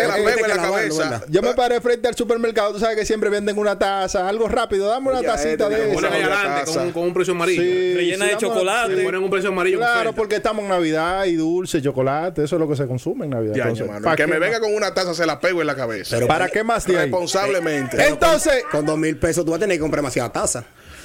Yo 1.29 1.41
me 1.41 1.53
paré 1.53 1.81
frente 1.81 2.07
al 2.07 2.15
supermercado, 2.15 2.73
tú 2.73 2.79
sabes 2.79 2.97
que 2.97 3.05
siempre 3.05 3.29
venden 3.29 3.57
una 3.57 3.77
taza, 3.77 4.27
algo 4.27 4.47
rápido, 4.47 4.87
dame 4.87 5.09
una 5.09 5.21
tacita 5.21 5.69
de 5.69 5.93
Esa 5.93 6.09
taza. 6.09 6.91
con, 6.91 7.03
un 7.03 7.13
precio 7.13 7.33
amarillo. 7.33 7.61
Rellena 7.61 8.25
de 8.25 8.37
chocolate. 8.37 9.03
Ponen 9.03 9.23
un 9.23 9.29
precio 9.29 9.49
amarillo. 9.49 9.77
Claro, 9.77 10.13
porque 10.13 10.35
estamos 10.35 10.63
en 10.63 10.69
Navidad 10.69 11.25
y 11.25 11.35
dulce, 11.35 11.81
chocolate, 11.81 12.43
eso 12.43 12.55
es 12.55 12.59
lo 12.59 12.67
que 12.67 12.75
se 12.75 12.87
consume 12.87 13.25
en 13.25 13.31
Navidad. 13.31 13.73
¿para 14.03 14.15
Que 14.15 14.27
me 14.27 14.39
venga 14.39 14.59
con 14.59 14.73
una 14.73 14.93
taza, 14.93 15.13
se 15.13 15.25
la 15.25 15.39
pego 15.39 15.61
en 15.61 15.67
la 15.67 15.75
cabeza. 15.75 16.15
Pero- 16.15 16.27
¿Para 16.27 16.49
qué 16.49 16.63
más? 16.63 16.87
Responsablemente. 16.87 18.07
Entonces, 18.07 18.63
Con 18.71 18.85
dos 18.85 18.97
mil 18.97 19.17
pesos 19.17 19.45
tú 19.45 19.51
vas 19.51 19.57
a 19.57 19.61
tener 19.61 19.77
que 19.77 19.81
comprar 19.81 20.01
demasiada 20.01 20.31
taza. 20.31 20.63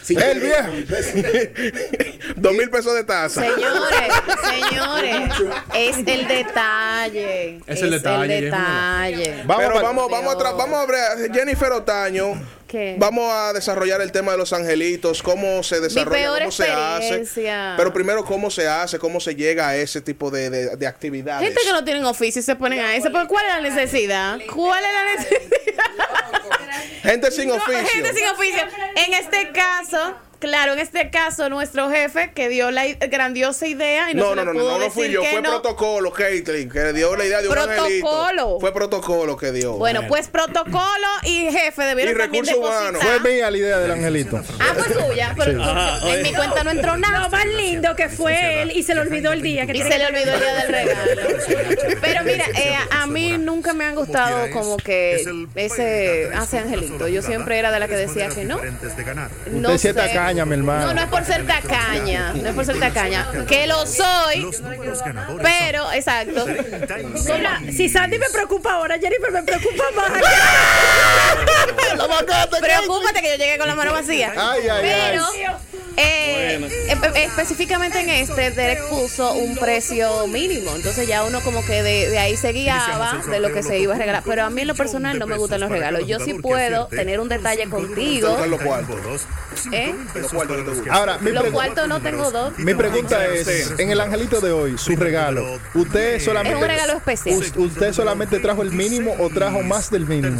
Sí, 0.08 0.16
el 0.16 0.40
viejo. 0.40 0.68
Dos 2.36 2.52
mil 2.54 2.70
pesos 2.70 2.94
de 2.94 3.04
taza. 3.04 3.42
Señores, 3.42 4.12
señores, 4.42 5.30
es 5.74 5.96
el 5.98 6.26
detalle. 6.28 7.60
Es 7.66 7.82
el 7.82 7.90
detalle, 7.90 8.40
detalle. 8.42 9.42
Vamos 9.44 9.64
Pero 9.66 9.82
vamos, 9.82 10.10
vamos 10.10 10.34
a 10.44 10.52
vamos 10.52 10.78
a 10.80 10.86
ver, 10.86 11.32
Jennifer 11.32 11.72
Otaño. 11.72 12.40
¿Qué? 12.66 12.96
Vamos 12.98 13.32
a 13.32 13.54
desarrollar 13.54 14.02
el 14.02 14.12
tema 14.12 14.32
de 14.32 14.38
los 14.38 14.52
angelitos, 14.52 15.22
cómo 15.22 15.62
se 15.62 15.80
desarrolla, 15.80 16.10
peor 16.18 16.38
cómo 16.40 16.50
se 16.52 16.70
hace. 16.70 17.24
Pero 17.78 17.92
primero, 17.94 18.24
cómo 18.26 18.50
se 18.50 18.68
hace, 18.68 18.98
cómo 18.98 19.20
se 19.20 19.34
llega 19.34 19.68
a 19.68 19.76
ese 19.76 20.02
tipo 20.02 20.30
de, 20.30 20.50
de- 20.50 20.76
de 20.76 20.86
actividades. 20.86 21.46
Gente 21.48 21.62
que 21.64 21.72
no 21.72 21.82
tienen 21.82 22.04
oficio 22.04 22.40
y 22.40 22.42
se 22.42 22.56
ponen 22.56 22.80
a 22.80 22.94
eso. 22.94 23.08
¿Cuál 23.10 23.46
es 23.46 23.52
la 23.54 23.60
necesidad? 23.62 24.38
¿Cuál 24.54 24.84
es 24.84 24.92
la 24.92 25.04
necesidad? 25.14 25.58
Gente 27.02 27.30
sin 27.30 27.50
oficio. 27.50 27.86
Gente 27.86 28.12
sin 28.12 28.28
oficio. 28.28 28.66
En 28.96 29.14
este 29.14 29.52
caso, 29.52 30.14
claro, 30.38 30.72
en 30.74 30.78
este 30.78 31.10
caso, 31.10 31.48
nuestro 31.48 31.90
jefe 31.90 32.30
que 32.34 32.48
dio 32.48 32.70
la 32.70 32.86
grandiosa 33.08 33.66
idea 33.66 34.10
y 34.10 34.14
no, 34.14 34.22
No, 34.22 34.30
se 34.30 34.36
no, 34.36 34.40
le 34.40 34.46
no, 34.46 34.52
no, 34.52 34.58
pudo 34.60 34.78
no, 34.78 34.84
no 34.86 34.90
fui 34.90 35.10
yo, 35.10 35.22
fue 35.24 35.42
no. 35.42 35.50
protocolo, 35.50 36.12
Caitlin, 36.12 36.70
que 36.70 36.92
dio 36.92 37.16
la 37.16 37.24
idea 37.24 37.40
de 37.42 37.48
un 37.48 37.54
Protocolo. 37.54 37.80
angelito. 37.84 38.60
Fue 38.60 38.72
protocolo 38.72 39.36
que 39.36 39.52
dio. 39.52 39.74
Bueno, 39.74 40.02
pues 40.08 40.28
protocolo 40.28 41.06
y 41.24 41.50
jefe 41.50 41.82
debieron 41.82 42.14
Y 42.14 42.18
también 42.18 42.44
recursos 42.44 42.56
humanos. 42.56 43.02
Fue 43.02 43.20
mía 43.30 43.50
la 43.50 43.56
idea 43.58 43.78
del 43.78 43.90
angelito. 43.90 44.40
Ah, 44.60 44.74
pues 44.74 44.86
suya, 45.06 45.34
pero 45.36 45.50
Sí. 45.50 45.56
porque 45.56 45.70
Ajá, 45.70 46.14
en 46.14 46.22
mi 46.22 46.32
cuenta 46.34 46.64
no 46.64 46.70
entró 46.70 46.96
nada. 46.96 47.20
Lo 47.20 47.30
más 47.30 47.46
lindo 47.46 47.96
que 47.96 48.08
fue 48.08 48.62
él 48.62 48.72
y 48.74 48.82
se 48.82 48.94
le 48.94 49.00
olvidó 49.00 49.32
el 49.32 49.42
día 49.42 49.66
que 49.66 49.76
Y 49.76 49.82
se 49.82 49.98
le 49.98 50.06
olvidó 50.06 50.34
el 50.34 50.40
día 50.40 50.54
del 50.54 50.68
regalo. 50.68 51.20
Pero 52.00 52.24
mira, 52.24 52.44
eh, 52.56 52.76
a 52.90 53.06
mí 53.06 53.36
nunca 53.38 53.72
me 53.74 53.84
han 53.84 53.94
gustado 53.94 54.50
como 54.52 54.76
que 54.76 55.24
ese 55.54 56.30
hace 56.34 56.58
angelito. 56.58 57.08
Yo 57.08 57.22
siempre 57.22 57.58
era 57.58 57.70
de 57.72 57.80
la 57.80 57.88
que 57.88 57.96
decía 57.96 58.28
que 58.28 58.44
no. 58.44 58.60
No 59.52 59.76
sé. 59.78 59.94
Tacaña, 60.28 60.44
mi 60.44 60.54
hermano. 60.54 60.86
No, 60.86 60.94
no 60.94 61.00
es 61.00 61.08
por 61.08 61.24
ser 61.24 61.44
tacaña. 61.46 62.32
No 62.34 62.48
es 62.48 62.54
por 62.54 62.64
ser 62.64 62.78
tacaña. 62.78 63.26
Que 63.48 63.66
lo 63.66 63.84
soy. 63.86 64.48
Pero, 65.42 65.90
exacto. 65.92 66.46
Mira, 66.46 67.60
si 67.72 67.88
Sandy 67.88 68.18
me 68.18 68.28
preocupa 68.30 68.74
ahora, 68.74 68.98
Jennifer 68.98 69.32
me 69.32 69.42
preocupa 69.42 69.84
más. 69.96 70.12
Preocúpate 72.60 73.20
que 73.20 73.30
yo 73.30 73.36
llegué 73.36 73.58
con 73.58 73.68
la 73.68 73.74
mano 73.74 73.92
vacía. 73.92 74.32
Ay, 74.36 74.68
ay, 74.68 74.78
Pero, 74.82 75.26
ay. 75.32 75.46
Eh, 75.98 76.60
espe- 76.88 77.16
específicamente 77.24 78.00
en 78.00 78.08
este, 78.10 78.50
Derek 78.52 78.88
puso 78.88 79.32
un 79.34 79.56
precio 79.56 80.26
mínimo. 80.28 80.70
Entonces 80.76 81.06
ya 81.08 81.24
uno 81.24 81.40
como 81.40 81.64
que 81.64 81.82
de, 81.82 82.08
de 82.10 82.18
ahí 82.18 82.36
se 82.36 82.52
guiaba 82.52 83.20
de 83.30 83.40
lo 83.40 83.52
que 83.52 83.62
se 83.62 83.78
iba 83.78 83.94
a 83.94 83.98
regalar. 83.98 84.22
Pero 84.24 84.44
a 84.44 84.50
mí 84.50 84.62
en 84.62 84.68
lo 84.68 84.74
personal 84.74 85.18
no 85.18 85.26
me 85.26 85.36
gustan 85.36 85.60
los 85.60 85.70
regalos. 85.70 86.06
Yo 86.06 86.18
sí 86.20 86.34
puedo 86.34 86.86
tener 86.86 87.20
un 87.20 87.28
detalle 87.28 87.68
contigo. 87.68 88.28
Buscar 88.30 88.48
los 88.48 88.60
cuartos. 88.62 89.26
¿eh? 89.72 89.94
Ahora, 90.90 91.18
mi, 91.18 91.32
Los 91.32 91.46
cuartos 91.46 91.88
no 91.88 92.00
tengo 92.00 92.30
dos. 92.30 92.56
mi 92.58 92.74
pregunta 92.74 93.26
es, 93.26 93.72
en 93.78 93.90
el 93.90 94.00
angelito 94.00 94.40
de 94.40 94.52
hoy, 94.52 94.78
su 94.78 94.94
regalo, 94.96 95.44
¿usted 95.74 96.20
solamente... 96.20 96.56
Es 96.58 96.62
un 96.62 96.68
regalo 96.68 96.92
especial. 96.94 97.36
us- 97.38 97.52
¿Usted 97.56 97.92
solamente 97.92 98.38
trajo 98.38 98.62
el 98.62 98.70
mínimo 98.72 99.14
o 99.18 99.28
trajo 99.30 99.62
más 99.62 99.90
del 99.90 100.06
mínimo? 100.06 100.36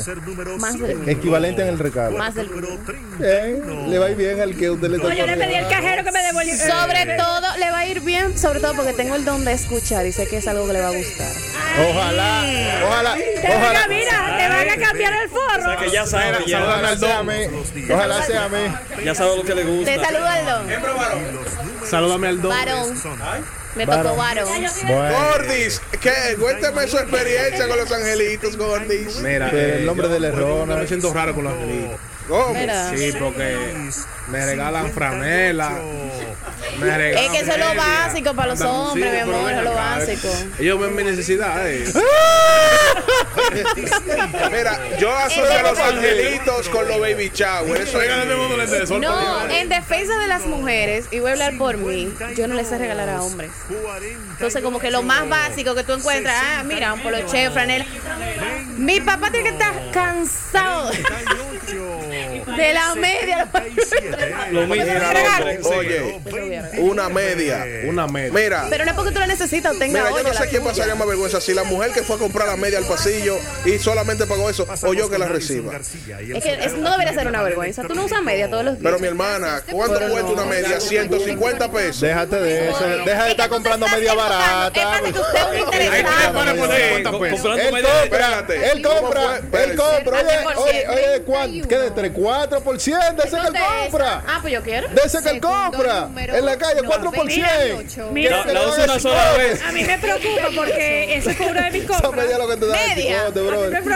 Más 0.59 0.79
del 0.79 0.95
mínimo. 0.97 1.09
Equivalente 1.11 1.62
en 1.62 1.69
el 1.69 1.79
regalo. 1.79 2.17
Más 2.17 2.35
del 2.35 2.49
mínimo. 2.50 2.79
Bien, 3.19 3.91
le 3.91 3.99
va 3.99 4.07
a 4.07 4.11
ir 4.11 4.17
bien 4.17 4.41
al 4.41 4.55
que 4.57 4.71
usted 4.71 4.88
le 4.88 4.97
tocó 4.99 5.09
Al 5.57 5.69
cajero 5.69 6.05
que 6.05 6.12
me 6.12 6.23
devolviera. 6.23 6.83
Sobre 6.83 7.17
todo, 7.17 7.57
le 7.59 7.71
va 7.71 7.78
a 7.78 7.87
ir 7.87 8.00
bien, 8.00 8.38
sobre 8.38 8.61
todo 8.61 8.75
porque 8.75 8.93
tengo 8.93 9.14
el 9.14 9.25
don 9.25 9.45
de 9.45 9.52
escuchar 9.52 10.07
y 10.07 10.12
sé 10.12 10.26
que 10.28 10.38
es 10.38 10.47
algo 10.49 10.67
que 10.67 10.73
le 10.75 10.81
va 10.81 10.88
a 10.88 10.93
gustar. 10.93 11.33
Ojalá, 11.90 12.45
ojalá, 12.87 13.14
Te 13.14 13.49
van 13.49 13.52
a, 13.52 13.57
ojalá. 13.59 13.88
mira, 13.88 14.37
te 14.38 14.49
van 14.49 14.71
a 14.71 14.76
cambiar 14.87 15.12
el 15.14 15.26
O 15.26 15.31
forro. 15.31 15.62
sea 15.64 15.76
que 15.76 15.90
ya 15.90 16.07
sabe, 16.07 16.38
ya, 16.47 16.62
Ojalá 16.64 16.97
sea 16.97 17.19
a 17.19 17.23
mí. 17.23 17.35
Ojalá 17.93 18.23
sea 18.23 18.45
a 18.45 18.49
mí. 18.49 19.05
ya 19.05 19.14
sabe 19.14 19.37
lo 19.37 19.43
que 19.45 19.55
le 19.55 19.64
gusta. 19.64 19.93
Te 19.95 20.00
saludo 20.05 20.26
al 20.26 20.47
don. 20.47 21.88
Salúdame 21.88 22.28
al 22.28 22.43
don. 22.43 22.50
Varón. 22.50 22.95
Me 23.79 23.87
tocó 23.87 24.17
varón. 24.17 24.49
Bueno, 24.49 24.71
Gordis, 25.11 25.81
¿qué? 26.01 26.37
Cuéntame 26.39 26.89
su 26.89 26.99
experiencia 26.99 27.69
con 27.69 27.79
los 27.79 27.93
angelitos, 27.93 28.57
Gordis. 28.57 29.17
Mira, 29.21 29.51
que 29.51 29.77
el 29.77 29.83
eh, 29.83 29.87
nombre 29.87 30.09
del 30.09 30.25
error. 30.25 30.69
yo 30.69 30.77
me 30.77 30.87
siento 30.87 31.15
raro 31.15 31.35
con 31.35 31.45
los 31.45 31.53
angelitos. 31.53 32.01
¿Cómo? 32.29 32.55
Sí, 32.95 33.13
porque 33.19 33.57
me 34.29 34.45
regalan 34.45 34.93
franela. 34.93 35.73
Me 36.79 36.99
regalan 36.99 37.25
Es 37.25 37.31
que 37.31 37.39
eso 37.39 37.53
es 37.53 37.59
lo 37.59 37.75
básico 37.75 38.35
para 38.35 38.49
los 38.49 38.61
hombres, 38.61 39.13
mi 39.13 39.19
amor, 39.21 39.53
es 39.53 39.63
lo 39.63 39.73
básico. 39.73 40.29
Ellos 40.59 40.81
ven 40.81 40.97
mi 40.97 41.05
necesidad, 41.05 41.67
eh. 41.71 41.85
Mira, 44.50 44.97
yo 44.99 45.14
asocio 45.17 45.59
a 45.59 45.62
los 45.62 45.78
angelitos 45.78 46.69
con 46.69 46.88
los 46.88 47.00
baby 47.00 47.31
shower. 47.35 47.81
Eso 47.81 48.00
es. 48.00 48.90
No, 48.90 49.49
en 49.49 49.69
defensa 49.69 50.19
de 50.19 50.26
las 50.26 50.47
mujeres, 50.47 51.07
y 51.11 51.21
voy 51.21 51.31
a 51.31 51.33
hablar 51.33 51.59
por 51.59 51.76
mí, 51.76 52.12
yo 52.37 52.49
no 52.49 52.55
les 52.55 52.69
sé 52.69 52.78
regalar 52.78 53.09
a 53.09 53.23
hombres. 53.23 53.50
Entonces, 54.33 54.62
como 54.62 54.78
que 54.78 54.90
lo 54.90 55.02
más 55.02 55.28
básico 55.28 55.75
que 55.75 55.85
tú 55.85 55.93
encuentras, 55.93 56.37
ah, 56.43 56.62
mira, 56.64 56.93
un 56.93 57.02
poloche, 57.02 57.50
franela. 57.50 57.87
Mi 58.76 59.00
papá 59.00 59.31
tiene 59.31 59.50
que 59.50 59.57
estar 59.57 59.90
cansado 59.90 60.90
de 62.59 62.73
la 62.75 62.95
media. 62.95 63.49
Lo 64.53 64.67
mismo. 64.67 65.71
Oye, 65.77 66.21
una 66.79 67.09
media. 67.09 67.65
Una 67.87 68.07
media. 68.07 68.33
Mira, 68.33 68.67
Pero 68.71 68.85
no 68.85 68.91
es 68.91 68.97
porque 68.97 69.12
tú 69.12 69.21
la 69.21 69.27
necesitas 69.27 69.75
o 69.75 69.79
tenga 69.79 70.00
mira, 70.05 70.11
yo 70.17 70.23
no 70.29 70.35
sé 70.35 70.49
quién 70.49 70.62
tuya. 70.62 70.73
pasaría 70.73 70.95
más 70.95 71.09
vergüenza, 71.09 71.41
si 71.41 71.55
la 71.55 71.65
mujer 71.65 71.93
que 71.93 72.03
fue 72.03 72.17
a 72.17 72.19
comprar 72.19 72.49
la 72.49 72.57
media 72.57 72.79
al 72.79 72.85
pasillo 72.87 73.37
y 73.65 73.79
solamente 73.79 74.27
pagó 74.27 74.50
eso, 74.50 74.67
o 74.83 74.93
yo 74.95 75.09
que 75.11 75.19
la 75.19 75.27
reciba. 75.29 75.73
Es 75.77 76.43
que 76.45 76.55
es- 76.65 76.77
no 76.77 76.91
debería 76.93 77.15
ser 77.15 77.27
una 77.27 77.43
vergüenza. 77.43 77.83
Tú 77.83 77.95
no 77.95 78.05
usas 78.05 78.23
media 78.23 78.49
todos 78.50 78.65
los 78.65 78.75
días. 78.79 78.83
Pero 78.85 78.99
mi 78.99 79.07
hermana, 79.09 79.62
¿cuánto 79.71 79.99
cuesta 80.00 80.21
no. 80.23 80.33
una 80.33 80.45
media? 80.45 80.81
150 80.81 81.71
pesos. 81.71 82.00
Déjate 82.00 82.37
de 82.41 82.69
eso. 82.71 82.85
Deja 83.05 83.25
de 83.25 83.31
estar 83.31 83.49
comprando 83.49 83.87
media 83.88 84.15
barata. 84.15 84.81
Es 84.81 84.85
más 84.87 85.00
que 85.03 85.09
usted 85.11 85.38
es 85.38 85.62
un 85.62 85.75
Ahí 85.75 85.87
interesado. 85.87 86.35
para 86.35 86.55
poner 86.55 86.77
Sí, 86.77 86.83
50 86.88 87.11
co- 87.11 87.21
pesos. 87.21 87.41
comprando 87.41 87.62
Él 87.69 87.73
media- 87.73 88.00
compra, 88.00 88.45
él 88.55 88.83
compra, 88.83 89.62
él 89.65 89.77
compra. 89.77 90.19
Oye, 90.59 91.23
oye. 91.27 91.62
¿Qué 91.69 91.79
de 91.79 91.91
3, 91.91 92.12
4 92.15 92.48
por 92.57 92.81
100? 92.81 92.99
De 93.17 93.23
ese 93.23 93.31
que 93.31 93.37
él 93.37 93.43
¿Dónde 93.45 93.59
es? 93.59 93.83
compra. 93.90 94.23
Ah, 94.26 94.38
pues 94.40 94.52
yo 94.52 94.62
quiero. 94.62 94.88
De 94.88 95.00
ese 95.05 95.23
que 95.23 95.31
él 95.31 95.40
compra. 95.40 96.09
En 96.17 96.45
la 96.45 96.57
calle, 96.59 96.81
4 96.85 97.12
por 97.12 97.31
100. 97.31 97.45
Mira, 98.12 98.43
Que 98.45 98.52
La 98.52 98.61
le 98.61 98.67
usa 98.67 98.75
haga 98.85 98.93
una 98.93 99.00
sola 99.00 99.33
vez. 99.37 99.62
a 99.62 99.73
mí 99.73 99.85
me 99.85 99.99
preocupa 99.99 100.49
porque 100.57 101.14
eso 101.17 101.31
una 101.49 101.64
de 101.64 101.71
mis 101.71 101.85
compras. 101.85 102.12
media 102.14 102.38
lo 102.38 102.49
que 102.49 102.57
te 102.57 102.67
da 102.67 102.76
Media. 102.88 103.25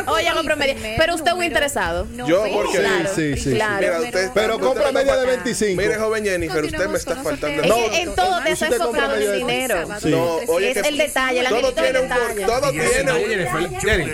Oye, 0.09 0.31
compro 0.35 0.57
media. 0.57 0.77
Pero 0.99 1.15
usted 1.15 1.29
es 1.31 1.37
muy 1.37 1.47
interesado. 1.47 2.07
Yo, 2.27 2.45
porque. 2.53 2.79
Claro, 2.79 3.09
Sí, 3.15 3.35
sí, 3.37 3.41
sí. 3.43 3.55
claro. 3.55 3.79
Mira, 3.81 4.01
usted. 4.01 4.31
Pero 4.35 4.59
compra 4.59 4.87
me 4.87 4.93
media 4.93 5.17
de 5.17 5.21
está- 5.23 5.43
25. 5.45 5.81
Mire, 5.83 5.95
joven 5.97 6.25
Jennifer, 6.25 6.65
usted 6.65 6.87
me 6.89 6.99
está 6.99 7.17
faltando. 7.17 7.63
Es 7.63 7.69
No, 7.69 7.77
en 7.93 8.15
todo 8.15 8.43
te 8.43 8.51
¿y 8.51 8.57
si 8.57 8.65
hace 8.65 8.75
te 8.75 8.79
compra 8.83 9.03
soplado 9.03 9.11
media 9.17 9.25
el 9.27 9.33
de- 9.33 9.39
dinero. 9.39 9.89
No, 10.05 10.35
oye, 10.49 10.71
Es 10.73 10.77
el 10.87 10.99
detalle, 10.99 11.41
el 11.41 11.47
todo 11.49 11.73
tiene 11.73 12.01
un 12.01 12.09
todo 12.47 12.71
tiene 12.71 12.87
Jenny, 12.89 13.11
un- 13.11 13.81
Jenny, 13.81 14.05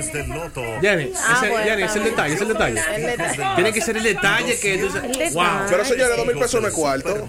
Jenny, 0.80 1.12
Ah, 1.16 1.42
es 1.84 1.96
el 1.96 2.04
detalle, 2.04 2.34
es. 2.34 2.40
El 2.40 2.48
detalle. 2.48 2.82
Tiene 3.56 3.72
que 3.72 3.80
ser 3.80 3.96
el 3.96 4.02
detalle. 4.02 4.27
Detalle 4.36 4.58
que 4.60 4.78
tú 4.78 4.88
dices, 4.88 5.34
wow. 5.34 5.44
Pero 5.70 5.84
señores, 5.84 6.16
dos 6.16 6.26
mil 6.26 6.38
pesos 6.38 6.60
no 6.62 6.68
es 6.68 6.74
cuarto. 6.74 7.28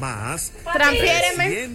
Transfiéreme. 0.73 1.69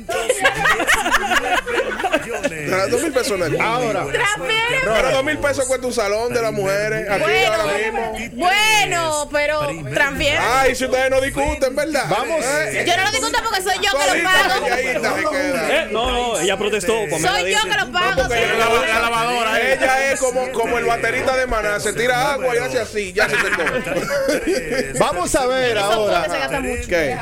Tra- 2.69 2.89
Dos 2.89 3.03
mil 3.03 3.13
pesos 3.13 3.39
no 3.39 3.45
es 3.47 3.55
cuarto. 3.55 3.73
Ahora, 3.73 4.07
Transfiéreme. 4.13 4.81
Pero 4.85 5.11
dos 5.11 5.25
mil 5.25 5.39
pesos 5.39 5.65
cuesta 5.67 5.87
un 5.87 5.93
salón 5.93 6.33
de 6.35 6.43
las 6.43 6.53
mujeres. 6.53 7.09
Aquí 7.11 7.45
ahora 7.47 7.65
mismo. 7.75 8.13
Bueno, 8.35 8.55
bueno, 8.95 9.29
pero 9.33 9.61
transfiéreme. 9.93 10.45
Ay, 10.47 10.75
si 10.75 10.85
ustedes 10.85 11.11
no 11.11 11.21
discuten, 11.21 11.75
¿verdad? 11.75 12.05
Vamos. 12.09 12.45
Eh, 12.45 12.85
Yo 12.87 12.97
no 12.97 13.05
lo 13.05 13.11
discuto 13.11 13.39
porque 13.45 13.63
soy 13.63 13.75
yo 13.77 13.91
que 13.99 14.19
lo 14.19 14.25
pago. 14.25 14.67
Eh, 14.67 15.89
no, 15.91 16.11
no, 16.11 16.39
ella 16.41 16.57
protestó. 16.57 16.93
Soy 16.93 17.21
yo 17.23 17.45
dice. 17.45 17.61
que 17.69 17.77
lo 17.85 17.93
pago. 17.93 18.23
la- 18.29 18.29
La, 18.29 18.69
la 18.95 19.01
lavadora. 19.01 19.61
eh. 19.61 19.75
Ella 19.75 20.13
es 20.13 20.21
como, 20.21 20.51
como 20.53 20.79
el 20.79 20.85
baterista 20.85 21.37
de 21.37 21.47
maná, 21.47 21.81
se 21.81 21.93
tira 21.93 22.33
agua 22.33 22.55
y 22.55 22.59
hace 22.59 22.79
así, 22.81 23.13
ya 23.13 23.29
se 23.29 23.37
secó. 23.37 23.63
vamos 25.13 25.35
a 25.35 25.47
ver 25.47 25.79
ahora 25.79 26.27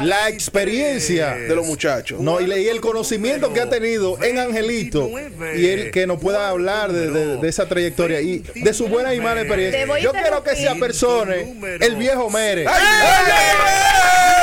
la 0.03 0.29
experiencia 0.29 1.35
De 1.35 1.55
los 1.55 1.67
muchachos. 1.67 2.21
No, 2.21 2.41
y 2.41 2.47
leí 2.47 2.69
el 2.69 2.81
conocimiento 2.81 3.53
que 3.53 3.61
ha 3.61 3.69
tenido 3.69 4.23
en 4.23 4.39
Angelito 4.39 5.11
y 5.57 5.67
él 5.67 5.91
que 5.91 6.07
nos 6.07 6.19
pueda 6.21 6.49
hablar 6.49 6.93
de, 6.93 7.11
de- 7.11 7.37
de 7.37 7.49
esa 7.49 7.67
trayectoria 7.69 8.21
y 8.21 8.39
de 8.55 8.75
su 8.75 8.89
buena 8.89 9.15
y 9.15 9.21
mala 9.21 9.41
experiencia. 9.43 9.99
Yo 10.01 10.13
quiero 10.13 10.43
que 10.43 10.57
se 10.57 10.69
apersone 10.69 11.57
el 11.81 11.97
viejo 11.97 12.31
Mere. 12.31 12.67
¡Ay, 12.69 12.83
ay, 12.83 14.42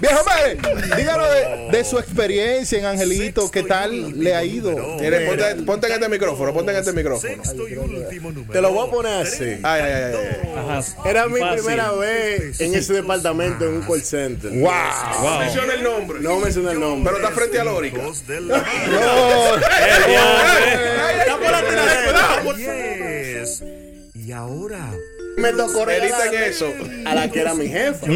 Viejo 0.00 0.20
Mere, 0.24 0.56
díganos 0.96 1.26
de, 1.30 1.68
de 1.76 1.84
su 1.84 1.98
experiencia 1.98 2.78
en 2.78 2.84
Angelito, 2.84 3.50
qué 3.50 3.64
tal 3.64 4.18
le 4.20 4.34
ha 4.34 4.44
ido. 4.44 4.70
Mire, 5.00 5.26
ponte, 5.26 5.54
ponte 5.64 5.86
en 5.88 5.92
este 5.94 6.08
micrófono, 6.08 6.54
ponte 6.54 6.70
en 6.70 6.78
este 6.78 6.92
micrófono. 6.92 7.42
Te 8.52 8.60
lo 8.60 8.72
voy 8.72 8.86
a 8.86 8.90
poner 8.90 9.12
así. 9.26 9.58
Ay, 9.62 9.82
ay, 9.82 9.92
ay. 9.92 10.14
Ajá. 10.56 10.84
Era 11.08 11.26
mi 11.26 11.40
Fácil. 11.40 11.58
primera 11.64 11.90
vez 11.92 12.60
en 12.60 12.74
ese 12.74 12.92
departamento 12.94 13.64
en 13.66 13.74
un 13.74 13.82
call 13.82 14.02
center. 14.02 14.50
¡Wow! 14.52 14.70
Wow. 15.20 15.38
Menciona 15.40 15.74
el 15.74 15.82
nombre. 15.82 16.20
No 16.20 16.38
mencioné 16.38 16.72
el 16.72 16.80
nombre. 16.80 17.12
Pero 17.12 17.24
está 17.24 17.34
frente 17.34 17.58
a 17.58 17.64
Lórica. 17.64 17.98
No. 17.98 18.12
Está 21.16 21.36
por 21.38 21.50
la 21.50 21.60
tiradera. 21.68 22.42
Y 24.14 24.32
ahora, 24.32 24.92
Me 25.38 25.52
tocó 25.52 25.86
Medita 25.86 26.26
en 26.26 26.42
eso. 26.44 26.72
a 27.04 27.14
la 27.14 27.30
que 27.30 27.40
era 27.40 27.54
mi 27.54 27.68
jefa. 27.68 28.06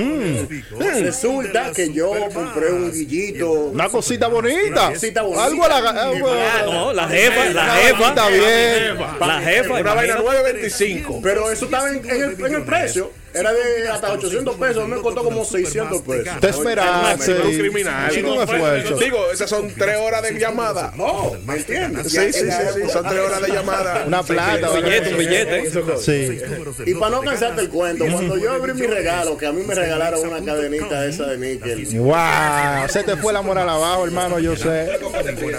Resulta 1.00 1.73
que 1.73 1.93
yo 1.93 2.12
compré 2.33 2.73
un 2.73 2.93
guillito. 2.93 3.50
Una 3.52 3.88
cosita 3.88 4.29
bonita. 4.29 4.91
cosita 4.91 5.23
bonita. 5.23 5.45
Algo 5.45 5.64
a 5.64 5.69
la. 5.69 5.76
algo 6.02 6.29
a- 6.29 6.62
No, 6.67 6.93
la 6.93 7.09
jefa, 7.09 7.45
la 7.47 7.50
Una 7.62 7.75
jefa. 7.75 7.99
vainita 8.00 8.29
bien. 8.29 8.99
La 9.21 9.41
jefa. 9.41 9.73
Una 9.75 9.95
vaina 9.95 10.14
imagínate. 10.14 10.23
925. 10.23 11.21
Pero 11.23 11.50
eso 11.50 11.64
estaba 11.67 11.88
en, 11.91 11.97
en 12.11 12.23
el, 12.23 12.45
en 12.47 12.55
el 12.55 12.62
precio. 12.64 13.11
Era 13.35 13.53
de 13.53 13.89
hasta 13.89 14.12
800 14.12 14.57
pesos. 14.57 14.89
Me 14.89 14.97
costó 14.97 15.25
como 15.25 15.45
600 15.45 16.03
pesos. 16.03 16.41
Te 16.41 16.49
esperaste. 16.51 17.35
Un 17.35 17.59
criminal. 17.59 18.25
Un 18.25 18.43
esfuerzo. 18.43 18.97
Digo, 18.97 19.31
esas 19.33 19.49
son 19.49 19.73
tres 19.75 19.97
horas 19.99 20.23
de 20.23 20.39
llamada. 20.39 20.93
No, 20.97 21.33
¿me 21.47 21.57
entiendes? 21.57 22.12
Sí, 22.12 22.33
sí, 22.33 22.51
sí, 22.51 22.91
son 22.93 23.05
tres 23.09 23.21
horas 23.21 23.41
de 23.43 23.49
llamada. 23.49 24.05
Una 24.07 24.23
plata. 24.23 24.71
Un 24.71 24.83
billete, 24.83 25.11
un 25.11 25.19
billete. 25.19 25.71
Sí. 26.01 26.41
Y 26.87 26.95
para 26.95 27.11
no 27.17 27.23
cansarte 27.23 27.62
el 27.62 27.69
cuento, 27.69 28.05
cuando 28.11 28.37
yo 28.39 28.53
abrí 28.53 28.75
mi 28.75 28.87
regalo, 28.87 29.37
que 29.37 29.47
a 29.47 29.53
mí 29.53 29.62
me 29.62 29.75
regalaron 29.75 30.29
una 30.29 30.45
cadenita 30.45 31.05
esa 31.07 31.27
de 31.27 31.39
níquel, 31.39 31.87
Wow. 31.99 32.89
Se 32.89 33.03
te 33.03 33.17
fue 33.17 33.33
la 33.33 33.43
moral 33.43 33.69
abajo, 33.69 34.05
hermano, 34.05 34.39
yo 34.39 34.57
sé. 34.57 34.99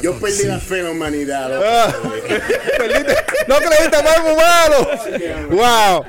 yo 0.01 0.13
perdí 0.20 0.44
la 0.44 0.60
fe 0.60 0.80
en 0.80 0.86
la 0.86 0.92
humanidad. 0.92 1.94
No 3.48 3.56
creíste 3.58 4.03
más 4.03 4.20
humano. 4.20 4.88
Wow. 5.50 6.06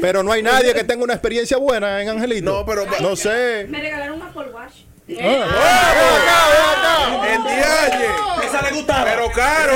Pero 0.00 0.22
no 0.22 0.32
hay 0.32 0.42
nadie 0.42 0.74
que 0.74 0.84
tenga 0.84 1.04
una 1.04 1.14
experiencia 1.14 1.56
buena 1.56 2.00
en 2.02 2.08
Angelito. 2.08 2.50
No, 2.52 2.66
pero- 2.66 2.86
No 3.00 3.16
sé. 3.16 3.66
Me 3.68 3.80
regalaron 3.80 4.20
un 4.20 4.22
Apple 4.28 4.46
Watch. 4.52 4.72
El 5.08 5.18
dialle. 7.44 8.08
Esa 8.46 8.62
le 8.62 8.70
gustaba. 8.72 9.04
Pero 9.04 9.30
caro. 9.32 9.72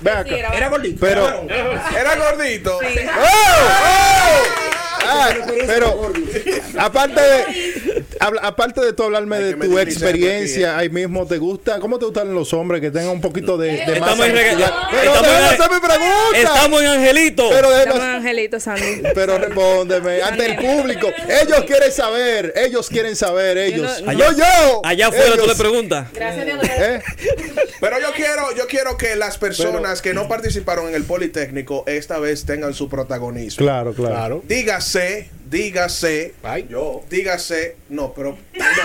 Ve 0.00 0.10
acá. 0.10 0.36
Era 0.56 0.68
gordito. 0.68 0.98
Pero, 1.00 1.46
Era 1.98 2.16
gordito. 2.16 2.78
Ah, 5.06 5.28
pero 5.66 6.12
aparte 6.78 7.20
de 7.20 8.04
habla- 8.20 8.40
aparte 8.42 8.80
de 8.80 8.92
tú 8.92 9.04
hablarme 9.04 9.38
de 9.40 9.54
tu 9.54 9.78
experiencia, 9.78 10.76
ahí 10.78 10.88
mismo 10.88 11.26
te 11.26 11.38
gusta, 11.38 11.78
¿cómo 11.80 11.98
te 11.98 12.04
gustan 12.06 12.34
los 12.34 12.52
hombres 12.52 12.80
que 12.80 12.90
tengan 12.90 13.10
un 13.10 13.20
poquito 13.20 13.56
de, 13.58 13.68
de 13.72 13.82
Estamos 13.94 14.18
masa 14.18 14.26
en? 14.26 14.34
Pero 14.34 15.14
estamos 15.14 15.28
en- 15.28 15.44
hacer 15.44 15.70
mi 15.70 15.80
pregunta. 15.80 16.36
Estamos 16.38 16.80
en 16.82 16.86
Angelito. 16.88 17.48
Pero 17.50 17.76
Estamos 17.76 18.02
Angelito, 18.02 18.60
Sandy. 18.60 19.02
Pero 19.14 19.38
respóndeme, 19.38 20.22
ante 20.22 20.46
el 20.46 20.56
público. 20.56 21.08
Ellos 21.28 21.64
quieren 21.66 21.92
saber, 21.92 22.52
ellos 22.56 22.88
quieren 22.88 23.16
saber, 23.16 23.58
ellos. 23.58 24.02
no- 24.02 24.12
no, 24.12 24.32
yo. 24.36 24.80
Allá 24.84 25.08
afuera 25.08 25.36
tú 25.36 25.46
le 25.46 25.54
preguntas. 25.54 26.08
Gracias 26.12 26.42
a 26.42 26.44
Dios. 26.44 26.58
¿Eh? 26.78 27.02
Pero 27.80 28.00
yo 28.00 28.08
quiero, 28.14 28.54
yo 28.56 28.66
quiero 28.66 28.96
que 28.96 29.16
las 29.16 29.38
personas 29.38 30.02
que 30.02 30.14
no 30.14 30.28
participaron 30.28 30.88
en 30.88 30.94
el 30.94 31.04
Politécnico 31.04 31.84
esta 31.86 32.18
vez 32.18 32.44
tengan 32.44 32.74
su 32.74 32.88
protagonismo. 32.88 33.64
Claro, 33.64 33.92
claro. 33.94 34.42
Dígase, 34.46 34.95
dígase, 35.46 36.34
Ay, 36.42 36.66
yo. 36.68 37.02
dígase, 37.08 37.76
no, 37.88 38.12
pero, 38.12 38.36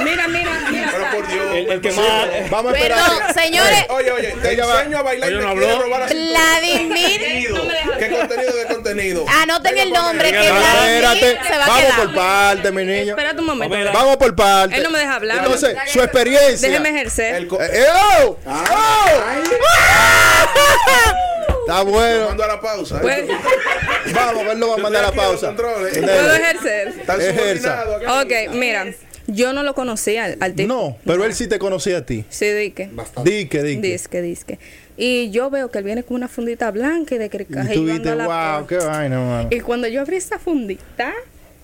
Mira, 0.03 0.27
mira, 0.27 0.59
mira. 0.69 0.89
pero 0.91 1.09
por 1.11 1.27
Dios. 1.27 1.45
El, 1.55 1.71
el 1.71 1.81
que 1.81 1.91
más. 1.91 2.49
Vamos 2.49 2.73
a 2.73 2.77
esperar. 2.77 2.99
Perdón, 3.09 3.33
señores. 3.43 3.85
Oye, 3.89 4.11
oye, 4.11 4.35
te 4.41 4.51
Ella 4.53 4.65
va- 4.65 4.79
enseño 4.79 4.97
a 4.97 5.01
bailar 5.01 5.31
y 5.31 5.35
no 5.35 5.39
quiere 5.39 5.51
habló. 5.71 5.81
robar 5.83 6.01
así. 6.03 6.13
Vladimir. 6.13 7.21
¿Qué 7.99 8.09
contenido 8.09 8.53
de 8.55 8.65
contenido? 8.67 9.25
Anoten 9.27 9.77
el 9.77 9.91
nombre 9.91 10.31
que. 10.31 10.37
Vladimir 10.51 11.03
Espérate, 11.03 11.39
se 11.47 11.57
va 11.57 11.65
a 11.65 11.67
vamos 11.67 11.91
por 11.93 12.13
parte, 12.15 12.71
mi 12.71 12.83
niño. 12.85 13.09
Espérate 13.11 13.39
un 13.39 13.45
momento. 13.47 13.77
Vamos 13.93 14.17
por 14.17 14.35
parte. 14.35 14.75
Él 14.75 14.83
no 14.83 14.89
me 14.91 14.99
deja 14.99 15.15
hablar. 15.15 15.37
Entonces, 15.39 15.75
su 15.91 16.01
experiencia. 16.01 16.67
Déjeme 16.69 16.89
ejercer. 16.89 17.43
Eh, 17.43 17.85
oh, 18.23 18.37
oh. 18.45 19.21
Está 21.71 21.83
bueno. 21.83 22.27
Mando 22.27 22.43
a 22.43 22.47
la 22.47 22.61
pausa. 22.61 22.97
¿eh? 22.97 22.99
Pues, 23.01 23.23
Vamos, 24.13 24.43
él 24.51 24.59
lo 24.59 24.67
va 24.69 24.75
a 24.75 24.77
mandar 24.77 25.03
a 25.05 25.07
la 25.09 25.13
pausa. 25.13 25.55
¿Puedo 25.55 25.87
ejercer? 25.87 26.93
Subordinados 26.93 28.01
acá. 28.01 28.21
Ok, 28.21 28.53
mira. 28.53 28.85
Yo 29.27 29.53
no 29.53 29.63
lo 29.63 29.73
conocía 29.75 30.25
al, 30.25 30.37
al 30.41 30.53
tipo. 30.55 30.67
No, 30.73 30.97
pero 31.05 31.23
él 31.23 31.33
sí 31.33 31.47
te 31.47 31.59
conocía 31.59 31.99
a 31.99 32.05
ti. 32.05 32.25
Sí, 32.29 32.49
dique. 32.51 32.89
Dique, 33.23 33.63
dique. 33.63 33.81
Disque, 33.87 34.21
disque. 34.21 34.59
Y 34.97 35.29
yo 35.31 35.49
veo 35.49 35.69
que 35.71 35.77
él 35.77 35.83
viene 35.85 36.03
con 36.03 36.15
una 36.15 36.27
fundita 36.27 36.69
blanca 36.71 37.15
y 37.15 37.17
de 37.19 37.29
que 37.29 37.43
Y 37.43 37.73
tú 37.73 37.85
viste, 37.85 38.13
wow, 38.13 38.65
qué 38.67 38.77
vaina, 38.77 39.19
mano. 39.19 39.47
Y 39.51 39.59
cuando 39.61 39.87
yo 39.87 40.01
abrí 40.01 40.17
esa 40.17 40.37
fundita 40.39 41.13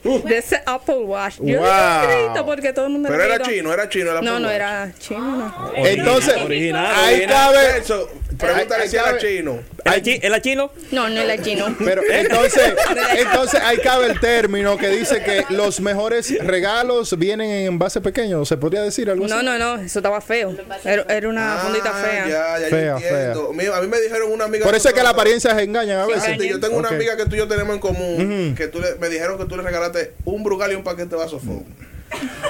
de 0.03 0.37
ese 0.37 0.61
Apple 0.65 0.99
Watch, 0.99 1.39
yo 1.41 1.59
Wow. 1.59 1.65
dije 1.67 2.23
grito 2.25 2.45
porque 2.45 2.71
todo 2.71 2.85
el 2.85 2.91
mundo 2.93 3.09
Pero 3.09 3.23
era 3.23 3.39
chino, 3.41 3.73
era 3.73 3.89
chino. 3.89 4.17
el 4.17 4.23
No, 4.23 4.31
Apple 4.35 4.39
no 4.39 4.47
Watch. 4.47 4.55
era 4.55 4.93
chino, 4.99 5.35
no. 5.35 5.71
Entonces, 5.75 6.37
Original, 6.37 6.85
ahí 6.95 7.15
original. 7.15 7.53
cabe. 7.53 7.77
Eso, 7.79 8.09
pregúntale 8.37 8.87
si 8.89 8.95
era 8.95 9.17
chino. 9.17 9.59
¿Era 9.85 10.01
chi- 10.01 10.19
¿Era 10.21 10.41
chino? 10.41 10.71
No, 10.91 11.09
no 11.09 11.19
era 11.21 11.41
chino. 11.41 11.75
Pero 11.79 12.01
entonces, 12.09 12.73
entonces 13.17 13.59
ahí 13.63 13.77
cabe 13.77 14.07
el 14.07 14.19
término 14.19 14.77
que 14.77 14.89
dice 14.89 15.21
que 15.23 15.45
los 15.49 15.79
mejores 15.79 16.33
regalos 16.43 17.17
vienen 17.17 17.49
en 17.49 17.65
envase 17.67 18.01
pequeño. 18.01 18.45
¿Se 18.45 18.57
podría 18.57 18.81
decir 18.81 19.09
algo 19.09 19.25
así? 19.25 19.33
No, 19.33 19.43
no, 19.43 19.57
no, 19.57 19.81
eso 19.81 19.99
estaba 19.99 20.21
feo. 20.21 20.55
Era, 20.83 21.03
era 21.09 21.29
una 21.29 21.57
fundita 21.57 21.91
Ah, 21.93 22.03
fea. 22.03 22.27
Ya, 22.27 22.59
ya, 22.59 22.67
Fea, 22.99 23.33
yo. 23.33 23.51
Mira, 23.53 23.77
A 23.77 23.81
mí 23.81 23.87
me 23.87 23.99
dijeron 24.01 24.31
una 24.31 24.45
amiga. 24.45 24.65
Por 24.65 24.75
eso 24.75 24.87
es 24.89 24.93
que 24.93 25.03
las 25.03 25.13
apariencias 25.13 25.57
engañan 25.59 25.99
a 25.99 26.05
veces. 26.05 26.37
Yo 26.47 26.59
tengo 26.59 26.77
una 26.77 26.89
amiga 26.89 27.15
que 27.17 27.25
tú 27.25 27.35
y 27.35 27.39
yo 27.39 27.47
tenemos 27.47 27.73
en 27.75 27.79
común. 27.81 28.53
Que 28.57 28.67
tú 28.67 28.79
le, 28.79 28.95
me 28.95 29.09
dijeron 29.09 29.37
que 29.37 29.45
tú 29.45 29.55
le 29.57 29.63
regalaste 29.63 30.13
un 30.25 30.43
brugal 30.43 30.71
y 30.71 30.75
un 30.75 30.83
paquete 30.83 31.09
de 31.09 31.15
vasofón. 31.17 31.65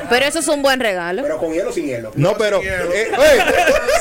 Pero 0.10 0.26
eso 0.26 0.40
es 0.40 0.48
un 0.48 0.62
buen 0.62 0.80
regalo. 0.80 1.22
Pero 1.24 1.38
con 1.38 1.52
hielo 1.52 1.70
o 1.70 1.74
sin 1.74 1.86
hielo. 1.88 2.12
No, 2.16 2.36
pero 2.38 2.62
eh, 2.64 3.12
oye, 3.18 3.44